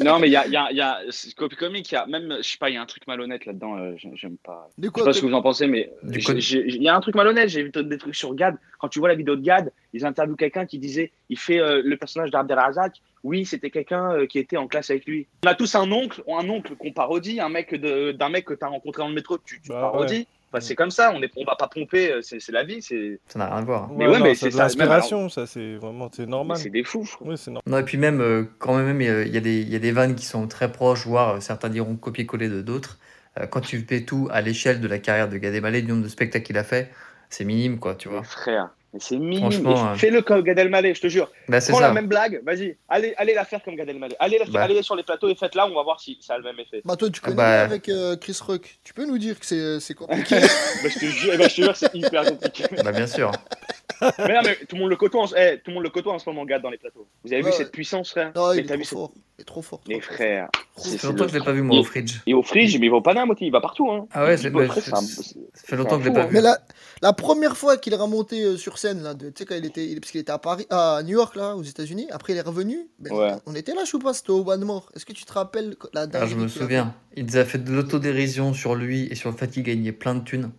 [0.00, 1.00] Non, mais il y a, il y a, il y a
[1.56, 3.76] comique, il y a même, je sais pas, il y a un truc malhonnête là-dedans,
[3.78, 4.68] euh, j'ai- j'aime pas.
[4.78, 5.90] Je sais quoi pas ce que vous en pensez, mais
[6.38, 7.48] j'ai- il y a un truc malhonnête.
[7.48, 8.56] J'ai vu des trucs sur Gad.
[8.78, 11.82] Quand tu vois la vidéo de Gad, ils interviewent quelqu'un qui disait il fait euh,
[11.84, 12.94] le personnage d'Abdelrazak.
[13.24, 15.26] Oui, c'était quelqu'un euh, qui était en classe avec lui.
[15.44, 18.44] On a tous un oncle, ou un oncle qu'on parodie, un mec de- d'un mec
[18.44, 20.26] que tu as rencontré dans le métro, tu, tu Bah parodies.
[20.50, 23.20] Enfin, c'est comme ça, on est, on va pas pomper, euh, c'est la vie, c'est
[23.28, 23.88] Ça n'a rien à voir.
[23.90, 26.56] Mais ouais, non, mais c'est ça, l'inspiration, ça, c'est vraiment, normal.
[26.56, 27.04] c'est des fous.
[27.04, 27.28] frère.
[27.28, 27.62] Oui, c'est normal.
[27.66, 29.78] Non, et puis même, euh, quand même, euh, il y, a des- il y a
[29.78, 32.98] des vannes qui sont très proches, voire euh, certains diront copier-coller de d'autres.
[33.50, 36.08] Quand tu fais tout à l'échelle de la carrière de Gad Elmaleh, le nombre de
[36.08, 36.90] spectacles qu'il a fait,
[37.30, 38.24] c'est minime, quoi, tu vois.
[38.24, 39.66] Frère, mais c'est minime.
[39.66, 39.94] Hein.
[39.96, 41.30] Fais-le comme Gad Elmaleh, je te jure.
[41.48, 41.88] Bah, c'est Prends ça.
[41.88, 44.16] la même blague, vas-y, allez, allez la faire comme Gad Elmaleh.
[44.18, 44.62] Allez, la faire- Bah.
[44.62, 46.82] allez sur les plateaux et faites-la, on va voir si ça a le même effet.
[46.84, 47.62] Bah toi tu Ah connais bah.
[47.62, 48.78] avec euh, Chris Rock.
[48.84, 50.36] Tu peux nous dire que c'est c'est compliqué
[50.82, 52.64] Bah, je te jure, bah, je te jure, c'est hyper compliqué.
[52.84, 53.30] Bah, bien sûr.
[54.00, 56.12] Mais non, mais tout le monde le côtoie en, eh, tout le monde le côtoie
[56.14, 57.06] en ce moment, Gad, dans les plateaux.
[57.24, 58.32] Vous avez Ouais, vu cette puissance, frère?
[58.36, 59.12] Non, il est vu trop cette- fort.
[59.38, 59.80] Il est trop fort.
[59.88, 61.80] Mais trop frère, c'est- Ça c'est fait longtemps que je l'ai pas vu, moi, Il-
[61.80, 62.16] au Fridge.
[62.26, 63.90] Et au Fridge, mais il va au Paname il va partout.
[63.90, 64.06] Hein.
[64.12, 65.00] Ah ouais, c'est- Il bah, ça
[65.54, 66.34] fait longtemps que je l'ai pas vu.
[66.34, 66.58] Mais la,
[67.02, 69.64] la première fois qu'il est remonté euh, sur scène, là, de- tu sais, quand il
[69.64, 72.36] était, il- parce qu'il était à Paris, à New York, là, aux États-Unis, après il
[72.36, 73.32] est revenu, ben, Ouais.
[73.46, 74.88] on était là, je sais pas, c'était au One More.
[74.96, 76.94] Est-ce que tu te rappelles la Ah, dinguerie je me souviens.
[77.16, 80.14] Il nous a fait de l'autodérision sur lui et sur le fait qu'il gagnait plein
[80.14, 80.50] de thunes.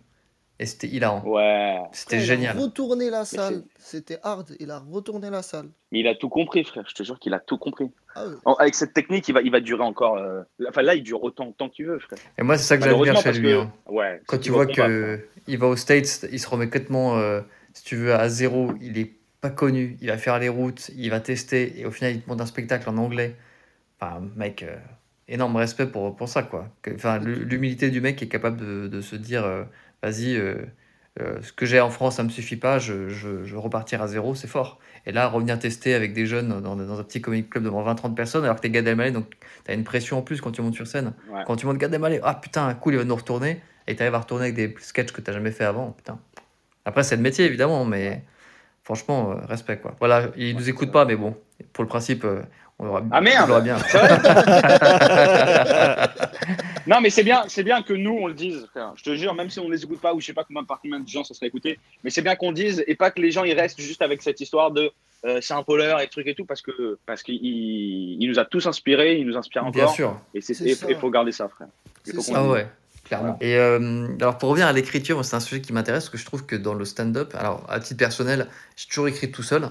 [0.62, 1.22] Et c'était hilarant.
[1.24, 2.54] Ouais, C'était génial.
[2.54, 5.68] Il a retourné la salle, c'était hard, il a retourné la salle.
[5.90, 6.84] mais il a tout compris, frère.
[6.86, 7.90] Je te jure qu'il a tout compris.
[8.14, 8.24] Ah.
[8.44, 10.18] En- Avec cette technique, il va, il va durer encore.
[10.18, 12.18] euh, Enfin, là, il dure autant de temps qu'il veut, frère.
[12.38, 13.48] Et moi, c'est ça que j'admire chez lui.
[13.48, 13.56] que.
[13.60, 13.72] hein.
[13.88, 14.20] Ouais.
[14.26, 17.16] Quand tu qu'il vois va combattre, que il va aux States, il se remet complètement,
[17.16, 17.40] euh,
[17.72, 18.72] si tu veux, à zéro.
[18.82, 19.96] Il est pas connu.
[20.02, 21.80] Il va faire les routes, il va tester.
[21.80, 23.34] Et au final, il te montre un spectacle en anglais.
[23.98, 24.76] Enfin, mec, euh,
[25.26, 26.68] énorme respect pour, pour ça, quoi.
[26.94, 29.64] Enfin, l'hu- l'humilité du mec qui est capable de, de se dire euh,
[30.02, 30.56] vas-y, euh,
[31.20, 34.34] euh, ce que j'ai en France, ça me suffit pas, je, je, repartir à zéro,
[34.34, 34.78] c'est fort.
[35.06, 38.14] Et là, revenir tester avec des jeunes dans, dans un petit comic club devant 20-30
[38.14, 39.26] personnes, alors que t'es Gad Elmaleh, donc
[39.64, 41.12] t'as une pression en plus quand tu montes sur scène.
[41.30, 41.42] Ouais.
[41.46, 44.20] Quand tu montes Gad Elmaleh, ah putain, cool, il va nous retourner, et t'arrives à
[44.20, 46.18] retourner avec des sketchs que t'as jamais fait avant, putain.
[46.84, 48.22] Après, c'est le métier, évidemment, mais
[48.84, 49.94] franchement, euh, respect, quoi.
[49.98, 51.36] Voilà, il nous écoute pas, mais bon,
[51.72, 52.24] pour le principe,
[52.78, 53.76] on aura, Ah, merde on l'aura bien.
[56.90, 58.92] Non, mais c'est bien, c'est bien que nous on le dise, frère.
[58.96, 60.64] Je te jure, même si on ne les écoute pas, ou je sais pas combien,
[60.64, 63.20] par combien de gens ça serait écouté, mais c'est bien qu'on dise et pas que
[63.20, 64.90] les gens ils restent juste avec cette histoire de
[65.24, 68.44] euh, c'est un poleur et trucs et tout, parce que parce qu'il il nous a
[68.44, 70.20] tous inspirés, il nous inspire Bien encore, sûr.
[70.34, 71.68] et et faut garder ça, frère.
[72.06, 72.32] Il C'est faut ça.
[72.32, 72.54] qu'on Ah le dise.
[72.54, 72.66] ouais,
[73.04, 73.38] clairement.
[73.40, 76.24] Et euh, alors pour revenir à l'écriture, c'est un sujet qui m'intéresse parce que je
[76.24, 79.68] trouve que dans le stand-up, alors à titre personnel, j'ai toujours écrit tout seul.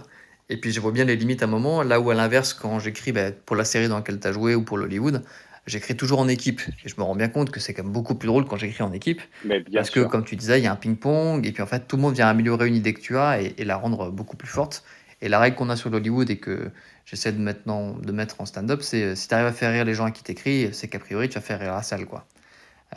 [0.51, 2.79] Et puis je vois bien les limites à un moment, là où à l'inverse, quand
[2.79, 5.23] j'écris bah, pour la série dans laquelle tu as joué ou pour l'Hollywood,
[5.69, 6.62] j'écris toujours en équipe.
[6.84, 8.84] Et je me rends bien compte que c'est quand même beaucoup plus drôle quand j'écris
[8.84, 9.21] en équipe.
[9.45, 11.67] Mais bien parce que, comme tu disais, il y a un ping-pong, et puis en
[11.67, 14.10] fait, tout le monde vient améliorer une idée que tu as et, et la rendre
[14.12, 14.84] beaucoup plus forte.
[15.21, 16.71] Et la règle qu'on a sur l'Hollywood et que
[17.05, 19.93] j'essaie de, maintenant, de mettre en stand-up, c'est si tu arrives à faire rire les
[19.93, 22.05] gens à qui t'écris, c'est qu'a priori, tu vas faire rire la salle.
[22.05, 22.25] Quoi.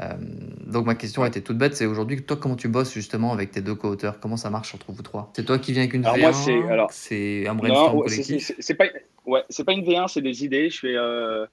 [0.00, 0.14] Euh,
[0.66, 3.60] donc ma question était toute bête, c'est aujourd'hui, toi, comment tu bosses justement avec tes
[3.60, 4.20] deux co-auteurs?
[4.20, 5.30] Comment ça marche entre vous trois?
[5.36, 8.52] C'est toi qui viens avec une Alors V1 moi, c'est- un brainstorm collectif?
[8.58, 8.84] c'est pas,
[9.26, 10.70] ouais, pas une V1, c'est des idées.
[10.70, 11.44] Je fais, euh,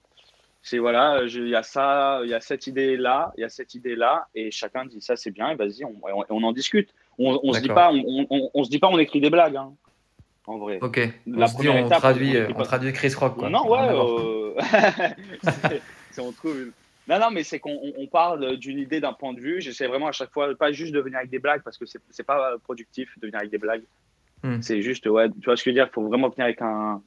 [0.61, 3.43] c'est voilà, je- il y a ça, il y a cette idée là, il y
[3.43, 6.43] a cette idée là, et chacun dit ça c'est bien, et vas-y, on, on, on
[6.43, 6.89] en discute.
[7.17, 9.73] On, on se dit pas, on, se dit pas, on écrit des blagues, hein,
[10.47, 10.79] en vrai.
[10.81, 13.35] Ok, on La se première on étape, traduit, on euh, traduit Chris Rock.
[13.37, 13.49] Quoi.
[13.49, 14.53] Non, ouais, euh,
[16.11, 16.59] c'est- on trouve.
[16.61, 16.71] une-
[17.07, 19.61] Non, non, mais c'est qu'on on- on parle d'une idée, d'un point de vue.
[19.61, 21.99] J'essaie vraiment à chaque fois, pas juste de venir avec des blagues, parce que c'est
[22.09, 23.83] c'est pas productif de venir avec des blagues.
[24.43, 24.61] Hmm.
[24.61, 26.61] C'est juste, ouais, tu vois ce que je veux dire, il faut vraiment venir avec
[26.61, 27.01] un.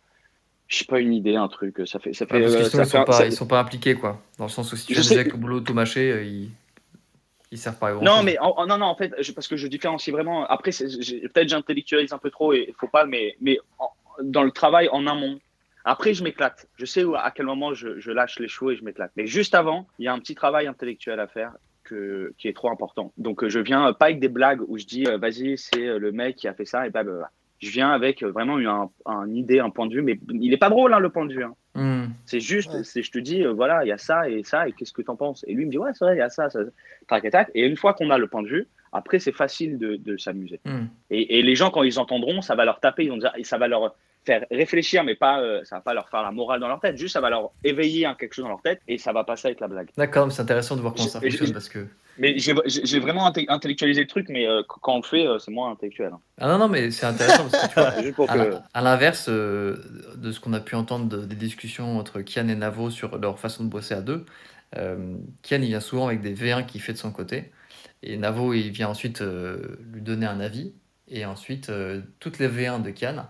[0.73, 1.83] Je sais pas, une idée, un truc.
[1.87, 2.15] Ça fait.
[2.15, 4.23] Ça fait, Ouais, parce euh, ça ils sont pas, ça- ils sont pas impliqués, quoi.
[4.39, 6.49] Dans le sens où si tu fais avec au boulot tout mâché, euh, ils,
[7.51, 8.25] ils servent pas à grand Non, chose.
[8.25, 10.47] mais en- non, non, en fait, je- parce que je différencie vraiment.
[10.47, 13.91] Après, peut-être j'intellectualise un peu trop et il faut pas, mais, mais en-
[14.23, 15.39] dans le travail en amont.
[15.85, 16.67] Après, je m'éclate.
[16.79, 19.11] Je sais où- à quel moment je, je lâche les chevaux et je m'éclate.
[19.17, 21.53] Mais juste avant, il y a un petit travail intellectuel à faire
[21.85, 23.13] que, qui est trop important.
[23.19, 26.37] Donc, euh, je viens pas avec des blagues où je dis, vas-y, c'est le mec
[26.37, 27.03] qui a fait ça et bah.
[27.63, 30.53] Je viens avec euh, vraiment une un, un idée, un point de vue, mais il
[30.53, 31.45] est pas drôle, hein, le point de vue.
[31.45, 31.55] hein.
[31.75, 32.11] Hmm.
[32.27, 32.83] C'est juste, Ouais.
[32.85, 35.01] c'est je te dis, euh, voilà, il y a ça et ça, et qu'est-ce que
[35.01, 35.45] tu en penses?
[35.47, 36.61] Et lui il me dit, ouais, c'est vrai, il y a ça, ça,
[37.09, 37.51] tac, tac.
[37.55, 40.61] Et une fois qu'on a le point de vue, après, c'est facile de, de s'amuser.
[40.65, 40.85] Hmm.
[41.11, 43.45] Et, et les gens, quand ils entendront, ça va leur taper, ils vont dire, et
[43.45, 46.61] ça va leur faire réfléchir, mais pas, euh, ça va pas leur faire la morale
[46.61, 49.13] dans leur tête, juste ça va leur éveiller quelque chose dans leur tête et ça
[49.13, 49.89] va passer avec la blague.
[49.97, 51.89] D'accord, mais c'est intéressant de voir comment ça fonctionne parce que.
[52.19, 55.73] Mais j'ai vraiment intellectualisé le truc, mais euh, quand on le fait, euh, c'est moins
[55.73, 56.11] intellectuel.
[56.13, 56.21] hein.
[56.39, 58.55] Ah non, non, mais c'est intéressant parce que tu vois, C'est juste pour à que.
[58.75, 59.77] à l'inverse euh,
[60.17, 63.39] de ce qu'on a pu entendre de- des discussions entre Kian et Navo sur leur
[63.41, 64.25] façon de bosser à deux,
[65.43, 67.51] Kian il vient souvent avec des V1 qu'il fait de son côté
[68.03, 70.75] et Navo il vient ensuite euh, lui donner un avis
[71.09, 73.27] et ensuite euh, toutes les V1 de Kian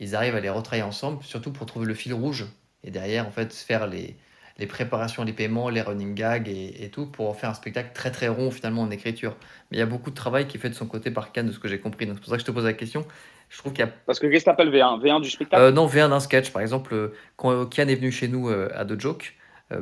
[0.00, 2.46] ils arrivent à les retravailler ensemble surtout pour trouver le fil rouge
[2.86, 4.16] et derrière, en fait, faire les,
[4.58, 7.90] les préparations, les paiements, les running gags et, et tout pour en faire un spectacle
[7.92, 9.36] très très rond finalement en écriture.
[9.70, 11.48] Mais il y a beaucoup de travail qui est fait de son côté par Cannes,
[11.48, 12.06] de ce que j'ai compris.
[12.06, 13.04] Donc c'est pour ça que je te pose la question.
[13.48, 15.62] Je trouve qu'il y a Parce que qu'est-ce que t'appelles V1 V1 du spectacle?
[15.62, 18.98] Euh, non, V1 d'un sketch, par exemple, quand Kian est venu chez nous à The
[18.98, 19.34] Joke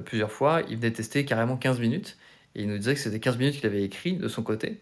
[0.06, 2.16] plusieurs fois, il venait tester carrément 15 minutes.
[2.54, 4.80] Et il nous disait que c'était 15 minutes qu'il avait écrit de son côté.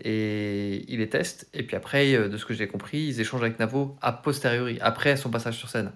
[0.00, 1.48] Et il les teste.
[1.54, 4.78] Et puis après, euh, de ce que j'ai compris, ils échangent avec Navo a posteriori,
[4.80, 5.92] après son passage sur scène.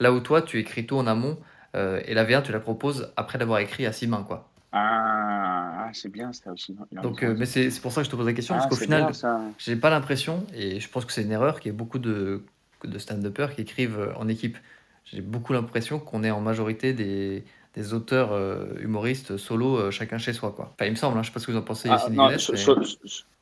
[0.00, 1.38] Là où toi, tu écris tout en amont.
[1.74, 4.50] euh, et la V1, tu la proposes après l'avoir écrit à six mains, quoi.
[4.72, 6.74] Ah, ah, c'est bien ça aussi.
[6.92, 8.76] Donc, euh, mais c'est pour ça que je te pose la question, Ah, parce qu'au
[8.76, 9.12] final,
[9.58, 12.42] j'ai pas l'impression, et je pense que c'est une erreur, qu'il y a beaucoup de,
[12.84, 14.56] de stand-uppers qui écrivent en équipe.
[15.04, 20.18] J'ai beaucoup l'impression qu'on est en majorité des, des auteurs euh, humoristes solo, euh, chacun
[20.18, 20.52] chez soi.
[20.54, 20.70] Quoi.
[20.74, 22.14] Enfin, il me semble, hein, je sais pas ce que vous en pensez, Ah, Yacine
[22.14, 22.84] non, so- mais-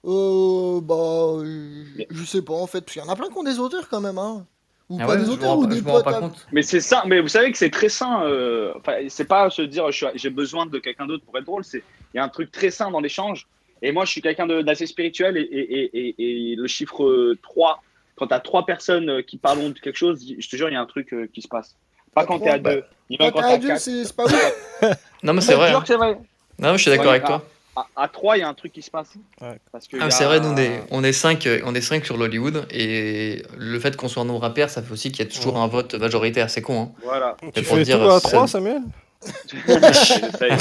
[0.07, 3.43] Euh, bah, je sais pas en fait, parce qu'il y en a plein qui ont
[3.43, 4.47] des auteurs quand même, hein.
[4.89, 6.07] Ou Ah pas ouais, des je auteurs ou des je potes.
[6.07, 6.47] à- compte.
[6.53, 8.25] Mais c'est ça, mais vous savez que c'est très sain.
[8.25, 11.63] euh, Enfin, c'est pas se dire je j'ai besoin de quelqu'un d'autre pour être drôle.
[11.65, 13.47] C'est il y a un truc très sain dans l'échange.
[13.83, 17.05] Et moi, je suis quelqu'un de- d'assez spirituel et, et, et, et- et le chiffre
[17.05, 17.83] euh, 3,
[18.17, 20.77] quand tu as trois personnes qui parlent de quelque chose, je te jure, il y
[20.77, 21.77] a un truc qui se passe.
[22.15, 22.85] Pas quand tu trois, es à bah, deux,
[23.19, 23.81] Quand t'es à quatre.
[23.81, 24.53] c'est pas ouf.
[25.23, 25.69] Non, mais c'est Je te vrai.
[25.69, 25.81] jure hein.
[25.83, 26.19] que c'est vrai.
[26.59, 27.45] Non, mais je suis d'accord avec toi.
[27.77, 29.11] À, à 3, il y a un truc qui se passe.
[29.41, 29.59] Ouais.
[29.71, 31.81] Parce que Ah, c'est a- vrai, nous, on est, on est cinq, euh, on est
[31.81, 35.25] cinq sur l'Hollywood, et le fait qu'on soit un nombre impair, ça fait aussi qu'il
[35.25, 36.83] y a toujours un vote majoritaire, c'est con.
[36.83, 36.91] Hein.
[37.05, 37.37] Voilà.
[37.55, 38.83] Tu pour fais dire, tout à ça- 3, Samuel
[39.53, 40.57] J'essaye, j'essaye.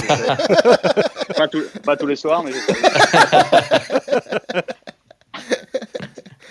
[1.36, 2.52] pas, tous- pas tous les soirs, mais.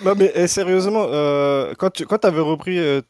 [0.09, 3.03] Non, mais eh, sérieusement, euh, quand tu quand avais repris, euh,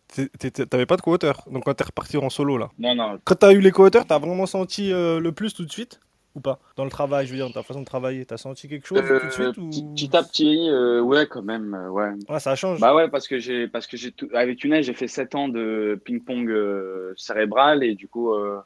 [0.69, 1.45] t'avais pas de co-auteur.
[1.51, 2.71] Donc quand t'es reparti en solo, là.
[2.79, 3.19] Non, non.
[3.25, 6.01] Quand t'as eu les co-auteurs, t'as vraiment senti euh, le plus tout de suite
[6.35, 6.59] Ou pas?
[6.77, 8.25] Dans le travail, je veux dire, dans ta façon de travailler.
[8.27, 9.69] T'as senti quelque chose tout de Euh, suite ou...
[9.71, 12.11] petit, petit à petit, euh, ouais, quand même, euh, ouais.
[12.29, 12.81] Ouais, ça change.
[12.81, 15.49] Bah ouais, parce que j'ai, parce que j'ai tout, avec Younes, j'ai fait 7 ans
[15.49, 18.59] de ping-pong euh, cérébral et du coup, euh,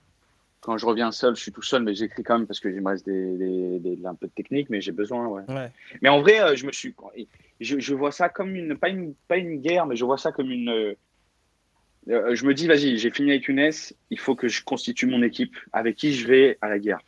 [0.62, 2.80] quand je reviens seul, je suis tout seul, mais j'écris quand même parce que il
[2.80, 5.42] me reste des, des, des- un peu de technique, mais j'ai besoin, ouais.
[5.48, 5.70] Ouais.
[6.00, 6.94] Mais en vrai, euh, je me suis,
[7.60, 10.32] je, je vois ça comme une, pas une, pas une guerre, mais je vois ça
[10.32, 10.70] comme une.
[10.70, 10.94] euh,
[12.08, 13.70] euh, je me dis, vas-y, j'ai fini avec Younes,
[14.10, 17.00] il faut que je constitue mon équipe avec qui je vais à la guerre.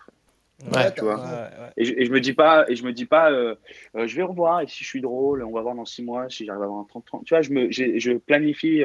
[0.71, 1.17] Ouais, tu vois.
[1.17, 1.73] Ouais, ouais.
[1.77, 3.55] Et je, et je me dis pas, et je me dis pas, euh,
[3.97, 6.29] euh, je vais revoir et si je suis drôle, on va voir dans six mois
[6.31, 7.25] si j'arrive à avoir un 30 30.
[7.25, 8.85] Tu vois, je me, j'ai- je planifie.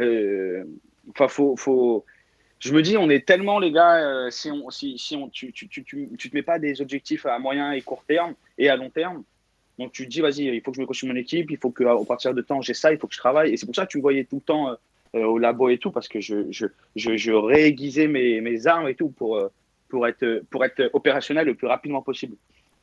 [0.00, 0.64] euh,
[1.10, 2.04] Enfin, faut, faut.
[2.64, 5.52] Je me dis, on est tellement les gars, euh, si on, si, si on, tu,
[5.52, 8.68] tu, tu, tu, tu te mets pas des objectifs à moyen et court terme et
[8.70, 9.22] à long terme.
[9.78, 11.70] Donc tu te dis, vas-y, il faut que je me construise mon équipe, il faut
[11.70, 13.52] que à partir de temps j'ai ça, il faut que je travaille.
[13.52, 14.74] Et c'est pour ça que tu me voyais tout le temps euh,
[15.16, 18.88] euh, au labo et tout, parce que je, je, je, je réaiguisais mes, mes armes
[18.88, 19.38] et tout pour,
[19.88, 22.36] pour, être, pour être opérationnel le plus rapidement possible.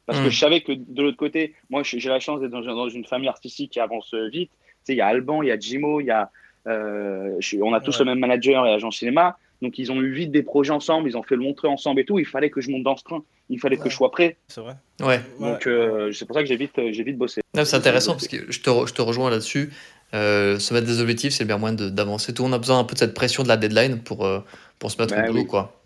[0.05, 0.31] Parce que Mm.
[0.31, 3.29] je savais que de l'autre côté, moi j'ai la chance d'être dans, dans une famille
[3.29, 4.51] artistique qui avance vite.
[4.51, 6.29] Tu sais, il y a Alban, il y a Jimo, il y a,
[6.65, 8.05] je on a tous Ouais.
[8.05, 9.37] le même manager et agent cinéma.
[9.61, 12.05] Donc ils ont eu vite des projets ensemble, ils ont fait le montrer ensemble et
[12.05, 12.17] tout.
[12.19, 14.37] Il fallait que je monte dans ce train, il fallait que je sois prêt.
[14.47, 14.75] C'est vrai.
[15.01, 15.21] Ouais.
[15.39, 17.41] Donc euh, c'est pour ça que j'ai vite, euh, j'ai vite bossé.
[17.55, 19.71] Non, c'est intéressant parce que je te, re- je te rejoins là-dessus.
[20.13, 22.33] Euh, se mettre des objectifs, c'est bien moyen de- d'avancer.
[22.33, 24.39] Tout le monde a besoin un peu de cette pression de la deadline pour, euh,
[24.79, 25.47] pour se mettre Bah au boulot, oui.
[25.47, 25.79] quoi.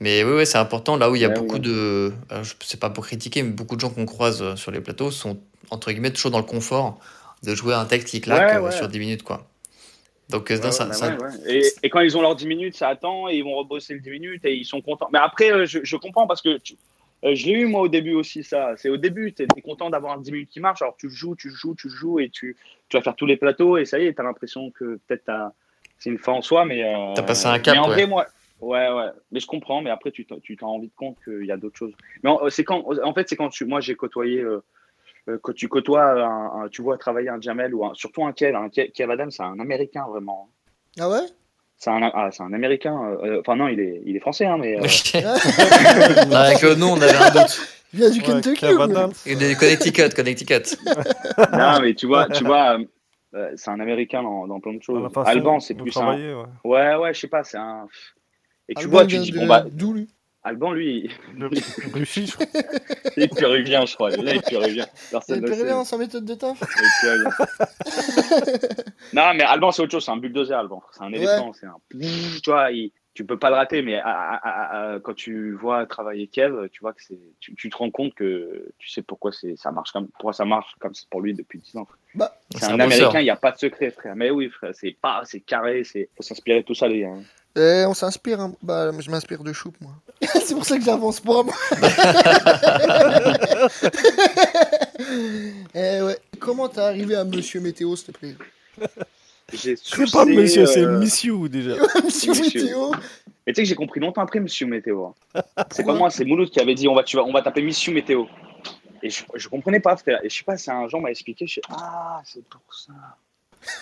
[0.00, 0.96] Mais oui, ouais, c'est important.
[0.96, 1.60] Là où il y a Bah beaucoup oui.
[1.60, 2.12] de.
[2.30, 5.10] alors, je sais pas pour critiquer, mais beaucoup de gens qu'on croise sur les plateaux
[5.10, 5.38] sont,
[5.70, 6.98] entre guillemets, toujours dans le confort
[7.42, 8.72] de jouer un texte qui claque Ouais, ouais.
[8.72, 9.46] sur 10 minutes, quoi.
[10.28, 11.30] Donc, euh, Ouais, non, ça, ouais, ça- ouais, ouais.
[11.46, 14.00] Et, et quand ils ont leurs 10 minutes, ça attend et ils vont rebosser le
[14.00, 15.08] 10 minutes et ils sont contents.
[15.12, 16.74] Mais après, euh, je, je comprends parce que tu-
[17.24, 18.74] euh, je l'ai eu moi au début aussi, ça.
[18.76, 20.82] C'est au début, tu es, content d'avoir un 10 minutes qui marche.
[20.82, 22.56] Alors tu joues, tu joues, tu joues et tu,
[22.88, 25.30] tu vas faire tous les plateaux et ça y est, tu as l'impression que peut-être
[25.98, 26.64] c'est une fin en soi.
[26.64, 28.26] Mais, euh, T'as passé un cap, Mais en vrai, moi.
[28.60, 31.52] Ouais, ouais, mais je comprends, mais après, tu t'en tu rends vite compte qu'il y
[31.52, 31.92] a d'autres choses.
[32.24, 34.64] Mais en, c'est quand, en fait, c'est quand tu, moi j'ai côtoyé, euh,
[35.36, 38.56] quand tu côtoies, un, un- tu vois travailler un Jamel ou un- surtout un Kev,
[38.56, 40.48] un Kev, Kev Adams, c'est un américain vraiment.
[40.98, 41.26] Ah ouais?
[41.76, 42.96] C'est un, ah, c'est un américain.
[43.22, 44.76] euh, Enfin, non, il est, il est français, hein, mais.
[44.78, 44.82] euh,
[46.26, 47.60] Non, avec le nom, on avait un doute.
[47.92, 48.80] Il vient du Ouais, Kentucky Kev ou
[49.26, 50.78] est Connecticut, Connecticut.
[51.52, 52.84] non, mais tu vois, tu vois euh,
[53.34, 55.08] euh, c'est un américain dans, dans plein de choses.
[55.24, 56.14] Alban, c'est plus un.
[56.16, 56.44] ouais.
[56.64, 57.86] Ouais, ouais, je sais pas, c'est un.
[58.68, 60.08] Et tu Alban vois, tu dis, de- bon, bah, D'où lui?
[60.48, 61.46] Alban, lui, Le
[61.92, 62.46] Russie, je crois.
[63.16, 64.10] il est péruvien, je crois.
[64.10, 64.86] Là, il est péruvien.
[65.10, 65.54] Personne le sait.
[65.54, 66.58] péruvien sa méthode de taf
[67.02, 67.92] Il est
[69.12, 70.82] non, mais Alban, c'est autre chose, c'est un bulldozer, Alban.
[70.92, 71.76] C'est un éléphant, c'est un.
[71.90, 75.50] Tu vois, il- tu peux pas le rater, mais à- à- à- à- quand tu
[75.52, 77.18] vois travailler Kev, tu vois que c'est.
[77.40, 80.44] Tu, tu te rends compte que tu sais pourquoi c'est ça marche comme pourquoi ça
[80.44, 81.88] marche comme c'est pour lui depuis 10 ans.
[82.14, 84.14] Bah, C'est un, américain, il n'y a pas de secret, frère.
[84.14, 87.08] Mais oui, frère, c'est pas, c'est carré, c'est faut s'inspirer de tout ça, les gars.
[87.58, 88.52] Eh, on s'inspire, hein.
[88.62, 89.90] bah je m'inspire de Choup moi.
[90.22, 91.54] c'est pour ça que j'avance pas moi.
[95.74, 96.18] eh ouais.
[96.38, 98.36] Comment t'es arrivé à Monsieur Météo s'il te plaît?
[99.52, 101.74] J'ai C'est pas monsieur, c'est euh, Miss You déjà.
[102.04, 102.62] Monsieur Monsieur.
[102.62, 102.90] Météo.
[103.46, 105.06] Mais tu sais que j'ai compris longtemps après Monsieur Météo.
[105.06, 105.42] hein.
[105.72, 107.62] C'est pas moi, c'est Mouloud qui avait dit on va, tu vas, on va taper
[107.62, 108.26] Monsieur Météo.
[109.02, 110.20] Et je, je comprenais pas, frère.
[110.22, 111.46] Et je sais pas, c'est un genre m'a expliqué.
[111.46, 112.92] Je sais, ah, c'est pour ça.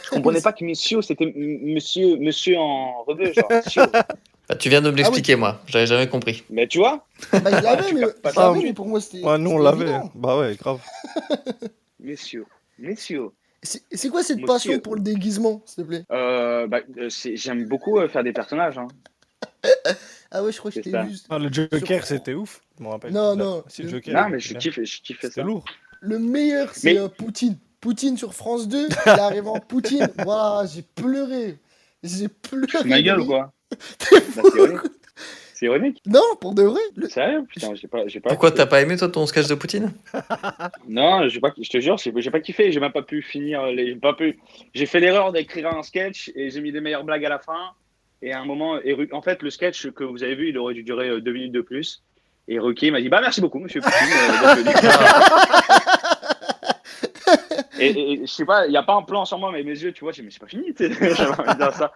[0.05, 3.49] Je comprenais pas que Monsieur, c'était Monsieur, Monsieur en rebeu, genre.
[4.49, 5.61] Bah, tu viens de Ah me l'expliquer, moi.
[5.67, 6.45] J'avais jamais compris.
[6.51, 7.93] Mais tu vois, Bah, je l'avais,
[8.63, 9.25] mais, pour moi, c'était.
[9.25, 9.93] Ouais, nous on l'avait.
[10.15, 10.81] Bah ouais, grave.
[11.99, 12.45] Monsieur,
[12.79, 13.31] Monsieur.
[13.63, 14.47] C'est c'est quoi cette Monsieur.
[14.47, 16.05] passion pour le déguisement, s'il te plaît?
[16.13, 18.79] Euh, bah, euh, c'est- j'aime beaucoup euh, faire des personnages.
[18.79, 18.87] Hein.
[20.31, 21.17] Ah ouais, je crois que C'est t'ai vu.
[21.29, 22.61] Ah, le Joker, c'était ouf.
[22.79, 23.13] Je me rappelle.
[23.13, 23.65] Non, non.
[23.67, 24.15] Si, le Joker.
[24.15, 25.29] Non, il mais je kiffe, je kiffe ça.
[25.29, 25.65] C'était lourd.
[26.01, 27.57] Le meilleur, c'est Mais- euh, Poutine.
[27.81, 30.09] Poutine sur France 2, il arrive en Poutine.
[30.27, 31.59] Waouh, j'ai pleuré.
[32.03, 32.67] J'ai pleuré.
[32.73, 33.77] C'est ma gueule ou quoi Bah,
[34.35, 34.81] c'est ironique.
[35.55, 36.03] C'est ironique.
[36.07, 36.81] Non, pour de vrai.
[36.97, 38.29] Le- Sérieux Putain, j'ai pas, j'ai pas.
[38.29, 39.93] Pourquoi t'as pas aimé, toi, ton sketch de Poutine?
[40.89, 43.89] Non, j'ai pas, je te jure, j'ai pas kiffé, j'ai même pas pu finir les,
[43.89, 44.39] j'ai pas pu.
[44.75, 47.71] J'ai fait l'erreur d'écrire un sketch et j'ai mis des meilleures blagues à la fin.
[48.23, 48.79] Et à un moment,
[49.13, 51.53] en fait, le sketch que vous avez vu, il aurait dû durer euh, deux minutes
[51.53, 52.03] de plus.
[52.49, 54.09] Et Ruquier m'a dit, bah merci beaucoup, monsieur Poutine.
[57.79, 59.63] Et, et- et je sais pas, il y a pas un plan sur moi, mais
[59.63, 61.93] mes yeux, tu vois, j'ai dit, mais c'est pas fini, j'avais ça.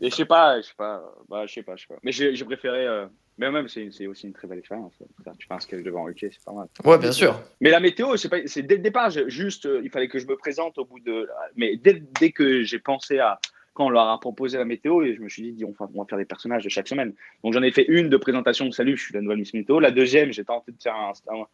[0.00, 2.00] Et je sais pas, je sais pas, bah je sais pas, je sais pas.
[2.02, 3.06] Mais j'ai préféré, euh,
[3.38, 4.92] mais même, c'est aussi une très belle expérience.
[5.38, 6.68] Tu fais un sketch devant Ruquier, c'est pas mal.
[6.84, 7.38] Ouais, bien sûr.
[7.60, 10.36] Mais la météo, c'est dès le départ, je- juste, euh, il fallait que je me
[10.36, 11.28] présente au bout de.
[11.56, 13.38] Mais dès, dès que j'ai pensé à
[13.74, 16.00] quand on leur a proposé la météo, et je me suis dit, on va, on
[16.02, 17.14] va faire des personnages de chaque semaine.
[17.42, 19.80] Donc j'en ai fait une de présentation salut, je suis la nouvelle Miss Météo.
[19.80, 21.46] La deuxième, j'ai tenté de faire un, un,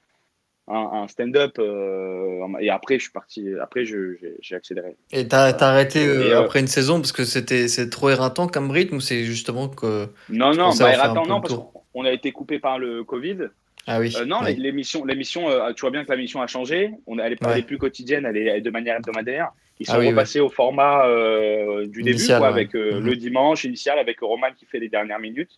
[0.76, 3.48] un stand-up, euh, et après je suis parti.
[3.60, 4.96] Après, j'ai accéléré.
[5.12, 8.46] Et t'as arrêté euh, Et, euh, après une saison parce que c'était c'est trop éreintant
[8.48, 10.06] comme rythme ou c'est justement que.
[10.28, 13.48] Non, non, bah, peu non, parce qu'on a été coupé par le Covid.
[13.86, 14.14] Ah oui.
[14.20, 16.90] Euh, non, l'émission, l'émission, euh, tu vois bien que la mission a changé.
[17.06, 17.62] On, elle, est, pas- Ouais.
[17.62, 19.50] plus quotidienne, elle est, de manière hebdomadaire.
[19.80, 20.10] Ils sont Ah oui, ouais.
[20.10, 22.52] repassés au format euh, du début, Initial, quoi, ouais.
[22.52, 22.98] avec Mhm.
[23.04, 25.52] le dimanche initial, avec Roman qui fait les dernières minutes.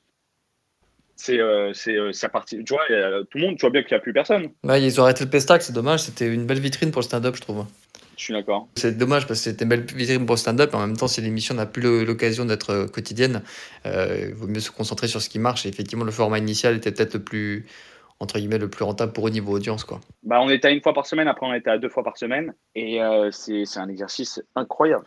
[1.23, 2.65] C'est, euh, c'est, euh, ça partie.
[2.65, 4.15] Tu vois, il y a- tout le monde, tu vois bien qu'il n'y a plus
[4.15, 4.49] personne.
[4.65, 6.01] Ouais, ils ont arrêté le pestac, c'est dommage.
[6.05, 7.67] C'était une belle vitrine pour le stand-up, je trouve.
[8.17, 8.69] Je suis d'accord.
[8.75, 10.75] C'est dommage parce que c'était une belle vitrine pour le stand-up.
[10.75, 13.43] En même temps, si l'émission n'a plus l'occasion d'être euh, quotidienne,
[13.85, 15.67] euh, il vaut mieux se concentrer sur ce qui marche.
[15.67, 17.67] Et effectivement, le format initial était peut-être le plus,
[18.19, 20.01] entre guillemets, le plus rentable pour eux niveau audience, quoi.
[20.23, 22.17] Bah, on était à une fois par semaine, après on était à deux fois par
[22.17, 22.55] semaine.
[22.75, 25.05] Et euh, c'est, c'est un exercice incroyable.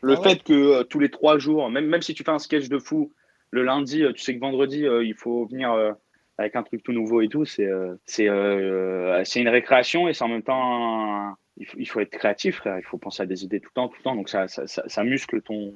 [0.00, 2.30] Le Ah ouais fait que euh, tous les trois jours, même, même si tu fais
[2.30, 3.12] un sketch de fou,
[3.50, 5.92] le lundi, euh, tu sais que vendredi, euh, il faut venir euh,
[6.36, 10.14] avec un truc tout nouveau et tout, c'est, euh, c'est, euh, c'est une récréation et
[10.14, 11.26] c'est en même temps.
[11.30, 12.78] un- il, faut, il faut être créatif, frère.
[12.78, 14.14] Il faut penser à des idées tout le temps, tout le temps.
[14.14, 15.74] Donc ça, ça, ça, ça muscle ton.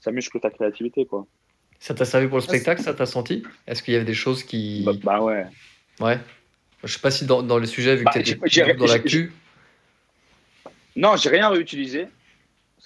[0.00, 1.26] Ça muscle ta créativité, quoi.
[1.80, 2.92] Ça t'a servi pour le spectacle, ça?
[2.92, 3.42] T'a senti?
[3.66, 4.82] Est-ce qu'il y avait des choses qui.
[4.84, 5.46] Bah, bah ouais.
[6.00, 6.18] Ouais.
[6.84, 9.32] Je sais pas si dans, dans le sujet, vu Bah, que j'ai- dans l'actu.
[10.94, 12.06] Non, j'ai rien réutilisé,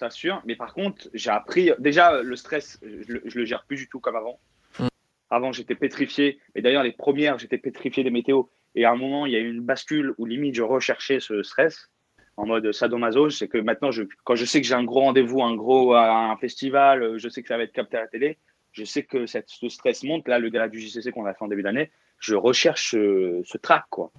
[0.03, 0.43] ça sûr.
[0.47, 1.71] Mais par contre, j'ai appris.
[1.79, 4.41] Déjà, le stress, je, le- je le gère plus du tout comme avant.
[4.81, 4.89] Mm.
[5.31, 6.39] Avant, j'étais pétrifié.
[6.55, 8.51] Et d'ailleurs, les premières, j'étais pétrifié des météos.
[8.75, 11.43] Et à un moment, il y a eu une bascule où limite, je recherchais ce
[11.43, 11.89] stress
[12.37, 13.31] en mode sadomaso.
[13.31, 16.37] C'est que maintenant, je, quand je sais que j'ai un gros rendez-vous, un gros un
[16.39, 18.39] festival, euh, je sais que ça va être capté à la télé.
[18.73, 20.27] Je sais que cette, ce stress monte.
[20.29, 23.59] Là, le gala du JCC qu'on a fait en début d'année, je recherche ce, ce
[23.59, 24.11] track, quoi.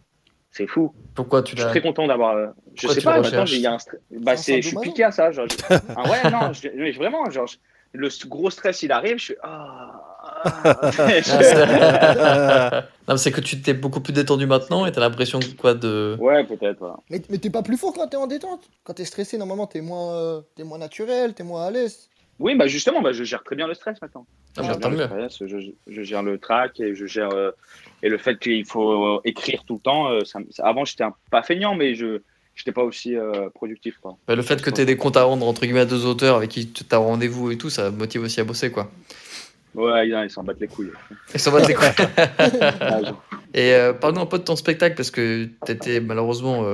[0.56, 0.94] C'est fou.
[1.16, 2.38] Pourquoi tu Je suis très content d'avoir.
[2.38, 4.00] euh, Je sais pas, maintenant, il y a un stress.
[4.12, 5.32] Bah, je suis piqué à ça.
[5.32, 5.58] Genre, je-
[5.96, 7.48] ah ouais, non, je- mais vraiment, genre,
[7.92, 9.36] le gros stress, il arrive, je suis.
[9.42, 10.00] Ah,
[10.46, 10.92] ah.
[10.92, 11.22] C'est-
[13.08, 16.16] non, mais c'est que tu t'es beaucoup plus détendu maintenant et t'as l'impression quoi de.
[16.20, 16.78] ouais, peut-être.
[16.80, 16.98] voilà.
[17.10, 18.62] Mais, mais t'es pas plus fort quand t'es en détente?
[18.84, 22.10] Quand t'es stressé, normalement, t'es moins, euh, t'es moins naturel, t'es moins à l'aise.
[22.44, 24.28] Oui, bah justement, bah, je gère très bien le stress maintenant.
[24.58, 25.06] Ah, Je bah, gère tant bien le mieux.
[25.30, 27.32] stress, je, je gère le track et je gère.
[27.32, 27.52] euh,
[28.04, 30.12] et le fait qu'il faut euh, écrire tout le temps.
[30.12, 32.20] euh, ça ça- avant, j'étais un, pas feignant, mais je
[32.58, 33.98] n'étais pas aussi euh, productif.
[34.02, 34.18] Quoi.
[34.28, 36.36] Bah, le fait que tu aies des comptes à rendre entre guillemets à deux auteurs
[36.36, 38.92] avec qui tu as rendez-vous et tout, ça motive aussi à bosser quoi.
[39.74, 40.92] Ouais, ils ils s'en battent les couilles.
[41.34, 42.04] Va te découper.
[42.82, 46.66] Ah, je- Et parle-nous un peu de ton spectacle parce que tu étais malheureusement,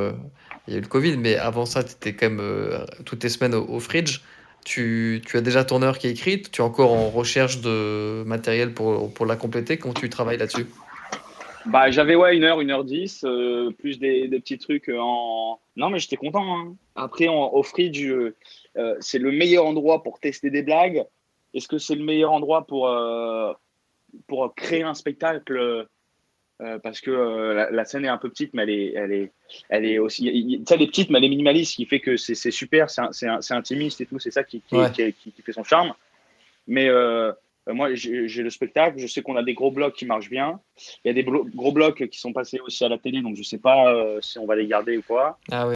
[0.67, 3.29] il y a eu le Covid, mais avant ça, tu étais quand même toutes les
[3.29, 4.21] semaines au, au Fridge.
[4.65, 8.23] Tu, tu as déjà ton heure qui est écrite, tu es encore en recherche de
[8.25, 9.77] matériel pour, pour la compléter.
[9.77, 10.67] Comment tu travailles là-dessus?
[11.65, 15.59] Bah, j'avais ouais, une heure, une heure dix, euh, plus des, petits trucs en.
[15.75, 16.43] Non, mais j'étais content.
[16.57, 16.75] hein.
[16.95, 21.03] Après, en, au Fridge, euh, c'est le meilleur endroit pour tester des blagues.
[21.53, 23.51] Est-ce que c'est le meilleur endroit pour, euh,
[24.27, 25.87] pour créer un spectacle
[26.61, 29.11] euh, Parce que euh, la, la scène est un peu petite, mais elle est, elle
[29.13, 29.31] est,
[29.69, 30.23] elle est aussi.
[30.25, 32.89] Tu sais, elle est petite, mais elle est minimaliste, ce qui fait que c'est super,
[32.89, 34.19] c'est intimiste et tout.
[34.19, 34.91] C'est ça qui, qui, Ouais.
[34.91, 35.93] qui, qui- qui fait son charme.
[36.67, 37.31] Mais euh,
[37.67, 38.99] moi, j'ai le spectacle.
[38.99, 40.59] Je sais qu'on a des gros blocs qui marchent bien.
[41.03, 43.35] Il y a des blo- gros blocs qui sont passés aussi à la télé, donc
[43.35, 45.39] je sais pas si on va les garder ou quoi.
[45.51, 45.75] Ah ouais.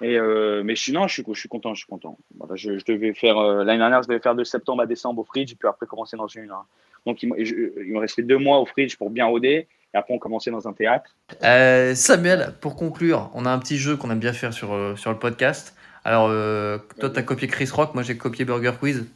[0.00, 0.18] Et
[0.64, 2.18] mais je suis non, je suis, je suis content, je suis content.
[2.36, 5.24] Voilà, je, je devais faire l'année dernière, je devais faire de septembre à décembre au
[5.24, 6.50] Fridge, puis après commencer dans une.
[6.50, 6.64] hein.
[7.06, 10.14] Donc il, je- il me restait deux mois au Fridge pour bien roder, et après
[10.14, 11.14] on commençait dans un théâtre.
[11.42, 14.96] Euh, Samuel, pour conclure, on a un petit jeu qu'on aime bien faire sur, euh,
[14.96, 15.74] sur le podcast.
[16.04, 19.06] Alors, euh, toi, tu as copié Chris Rock, moi j'ai copié Burger Quiz.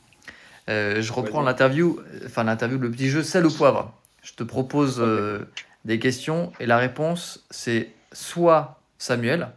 [0.69, 3.93] Je reprends l'interview, enfin l'interview, le petit jeu sel ou poivre?
[4.23, 5.05] Je te propose
[5.85, 9.49] des questions et la réponse c'est soit Samuel,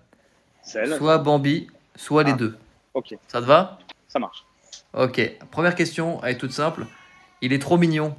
[0.63, 0.95] Celle.
[0.95, 2.35] soit Bambi, soit les Ah.
[2.37, 2.57] deux.
[2.93, 3.79] Ok, Ça te va?
[4.07, 4.45] Ça marche.
[4.93, 6.85] Ok, première question, elle est toute simple.
[7.41, 8.15] Il est trop mignon.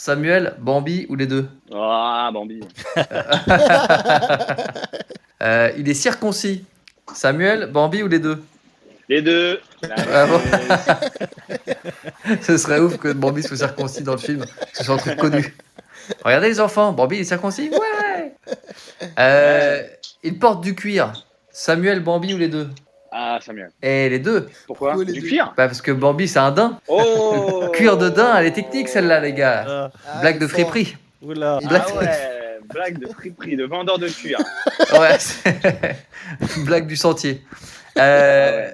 [0.00, 1.48] Samuel, Bambi ou les deux?
[1.74, 2.60] Ah, Bambi.
[5.40, 6.64] Euh, Il est circoncis.
[7.14, 8.42] Samuel, Bambi ou les deux?
[9.08, 9.60] Les deux.
[10.12, 10.40] Ah bon?
[12.42, 15.16] Ce serait ouf que Bambi soit circoncis dans le film, que ce soit un truc
[15.16, 15.56] connu.
[16.24, 17.70] Regardez les enfants, Bambi est circoncis?
[17.70, 18.34] Ouais
[19.20, 19.82] Euh,
[20.24, 21.12] Il porte du cuir.
[21.52, 22.68] Samuel, Bambi ou les deux?
[23.10, 23.70] Ah, Samuel.
[23.82, 26.50] Et les deux Pourquoi Pourquoi les Du deux cuir bah Parce que Bambi c'est un
[26.50, 26.78] daim.
[26.88, 29.64] Oh Cuir de daim, elle est technique celle-là les gars.
[29.66, 30.96] Ah, Ah, Blague de friperie.
[31.22, 31.58] oula.
[31.64, 34.38] Blague- Ah ouais, blague de friperie, de vendeur de cuir.
[34.98, 35.96] Ouais, c'est-
[36.64, 37.42] blague du sentier.
[37.98, 38.70] Euh,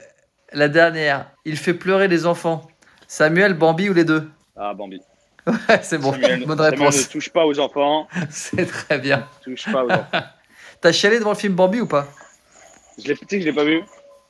[0.53, 2.67] La dernière, il fait pleurer les enfants.
[3.09, 4.29] Samuel, Bambi ou les deux?
[4.57, 5.01] Ah, Bambi.
[5.47, 7.07] Ouais, c'est bon, Samuel, bonne Samuel réponse.
[7.07, 8.09] ne touche pas aux enfants.
[8.31, 9.29] C'est très bien.
[9.43, 10.23] Touche pas aux enfants.
[10.81, 12.07] T'as chialé devant le film Bambi ou pas?
[13.03, 13.83] Je l'ai, tu sais que je l'ai pas vu.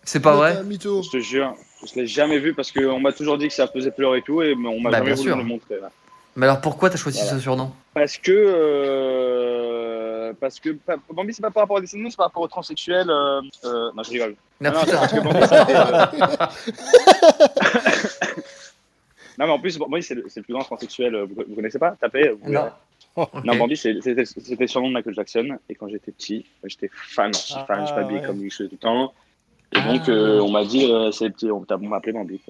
[0.04, 1.02] C'est pas vrai mytho.
[1.02, 1.54] Je te jure.
[1.86, 4.42] Je l'ai jamais vu parce qu'on m'a toujours dit que ça faisait pleurer et tout,
[4.42, 5.80] et on m'a Bah, jamais voulu me le montrer.
[5.80, 5.90] là.
[6.36, 7.34] Mais alors pourquoi t'as choisi Voilà.
[7.36, 7.72] ce surnom?
[7.94, 8.32] Parce que.
[8.32, 10.76] euh, parce que
[11.12, 13.08] Bambi, c'est pas par rapport à Disney, c'est par rapport aux transsexuels.
[13.08, 14.34] Euh, euh, non, je rigole.
[14.60, 14.96] Non, Non, putain.
[14.98, 16.06] parce que Bambi, euh,
[19.38, 21.16] non, mais en plus, Bambi, c'est le, c'est le plus grand transsexuel.
[21.22, 21.92] Vous, vous connaissez pas?
[22.00, 22.30] Tapez.
[22.30, 22.50] vous.
[22.52, 22.70] Non.
[23.44, 25.56] Non, Bambi, c'était le nom de Michael Jackson.
[25.68, 27.32] Et quand j'étais petit, j'étais fan.
[27.32, 28.26] J'étais Ah, fan, je m'habillais ouais.
[28.26, 29.12] comme lui tout le temps.
[29.74, 29.92] Et Ah.
[29.92, 32.40] donc, euh, on m'a dit, euh, c'est le petit, on m'a appelé Bambi.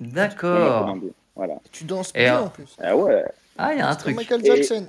[0.00, 0.86] D'accord.
[0.86, 1.08] Bambi.
[1.36, 1.54] Voilà.
[1.72, 2.76] Tu danses Et bien en plus.
[2.80, 3.24] Ah ouais.
[3.58, 4.16] Ah, il y a un truc.
[4.16, 4.86] Michael Et- Jackson.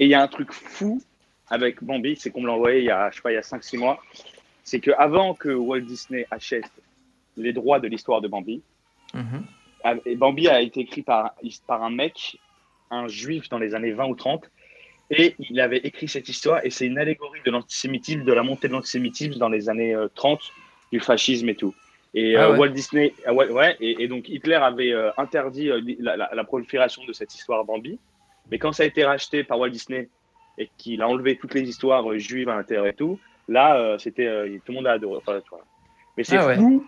[0.00, 1.00] Et il y a un truc fou
[1.50, 3.38] avec Bambi, c'est qu'on me l'a envoyé il y a, je sais pas, il y
[3.38, 3.98] a 5-6 mois.
[4.64, 6.70] C'est qu'avant que Walt Disney achète
[7.36, 8.60] les droits de l'histoire de Bambi,
[9.14, 9.44] Mhm.
[9.84, 11.34] ah, et Bambi a été écrit par,
[11.66, 12.38] par un mec,
[12.90, 14.50] un juif dans les années 20 ou 30,
[15.10, 18.68] et il avait écrit cette histoire, et c'est une allégorie de l'antisémitisme, de la montée
[18.68, 20.40] de l'antisémitisme dans les années euh, 30,
[20.92, 21.74] du fascisme et tout.
[22.14, 22.56] Et Ah euh.
[22.56, 26.30] Walt Disney, ah ouais, ouais, et, et donc Hitler avait euh, interdit euh, la, la-
[26.32, 27.98] la prolifération de cette histoire Bambi,
[28.50, 30.08] mais quand ça a été racheté par Walt Disney
[30.56, 33.98] et qu'il a enlevé toutes les histoires euh, juives à l'intérieur et tout, là, euh,
[33.98, 35.18] c'était euh, tout le monde a adoré.
[35.18, 35.64] Enfin, tu vois.
[36.16, 36.56] Mais c'est Ah ouais.
[36.56, 36.84] fou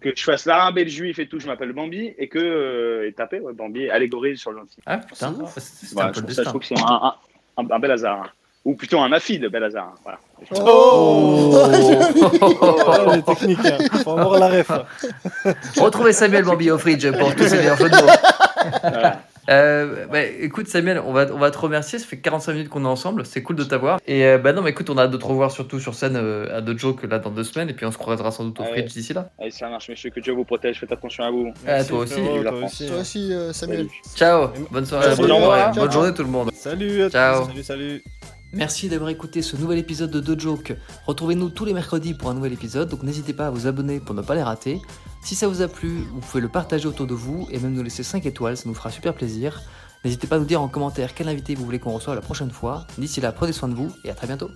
[0.00, 3.08] que je fasse l'arabe et le juif et tout, je m'appelle Bambi, et que euh,
[3.08, 6.26] et taper ouais, Bambi allégorie sur le Ah putain, c'est c'est Voilà, un je, peu
[6.26, 6.50] le trouve ça, je destin.
[6.50, 7.14] trouve que c'est un, un,
[7.56, 8.22] un- un bel hasard.
[8.22, 8.30] hein.
[8.64, 9.94] Ou plutôt un affi de bel hasard.
[9.94, 9.98] hein.
[10.04, 10.18] Voilà.
[10.66, 11.54] Oh,
[12.86, 13.78] Ah, les techniques, hein.
[14.02, 14.70] faut avoir la ref.
[14.70, 14.84] hein.
[15.76, 18.12] Retrouvez Samuel Bambi au fridge pour tous ces meilleurs jeux de mots.
[18.82, 19.20] Voilà.
[19.50, 22.86] Euh, bah, écoute Samuel, on va, on va te remercier, ça fait 45 minutes qu'on
[22.86, 24.00] est ensemble, c'est cool de t'avoir.
[24.06, 26.16] Et euh, bah non mais écoute, on a hâte de te revoir surtout sur scène
[26.16, 28.60] euh, à deux jokes là dans deux semaines et puis on se croisera sans doute
[28.60, 28.70] au Ouais.
[28.70, 29.28] fridge d'ici là.
[29.38, 31.52] Allez, ça marche, messieurs, que Dieu vous protège, faites attention à vous.
[31.68, 32.14] Ah, toi aussi.
[32.14, 32.86] frérot, la toi aussi.
[32.88, 33.80] Toi aussi, euh, Samuel.
[33.80, 33.90] Salut.
[34.16, 35.72] Ciao, bonne soirée, bonne, au revoir.
[35.74, 36.50] bonne journée tout le monde.
[36.54, 37.12] Salut à tous.
[37.12, 37.44] Ciao.
[37.44, 38.04] Salut, salut.
[38.54, 40.76] Merci d'avoir écouté ce nouvel épisode de The Joke.
[41.06, 44.14] Retrouvez-nous tous les mercredis pour un nouvel épisode, donc n'hésitez pas à vous abonner pour
[44.14, 44.80] ne pas les rater.
[45.22, 47.82] Si ça vous a plu, vous pouvez le partager autour de vous et même nous
[47.82, 49.62] laisser 5 étoiles, ça nous fera super plaisir.
[50.04, 52.50] N'hésitez pas à nous dire en commentaire quel invité vous voulez qu'on reçoive la prochaine
[52.50, 52.86] fois.
[52.96, 54.50] D'ici là, prenez soin de vous et à très bientôt.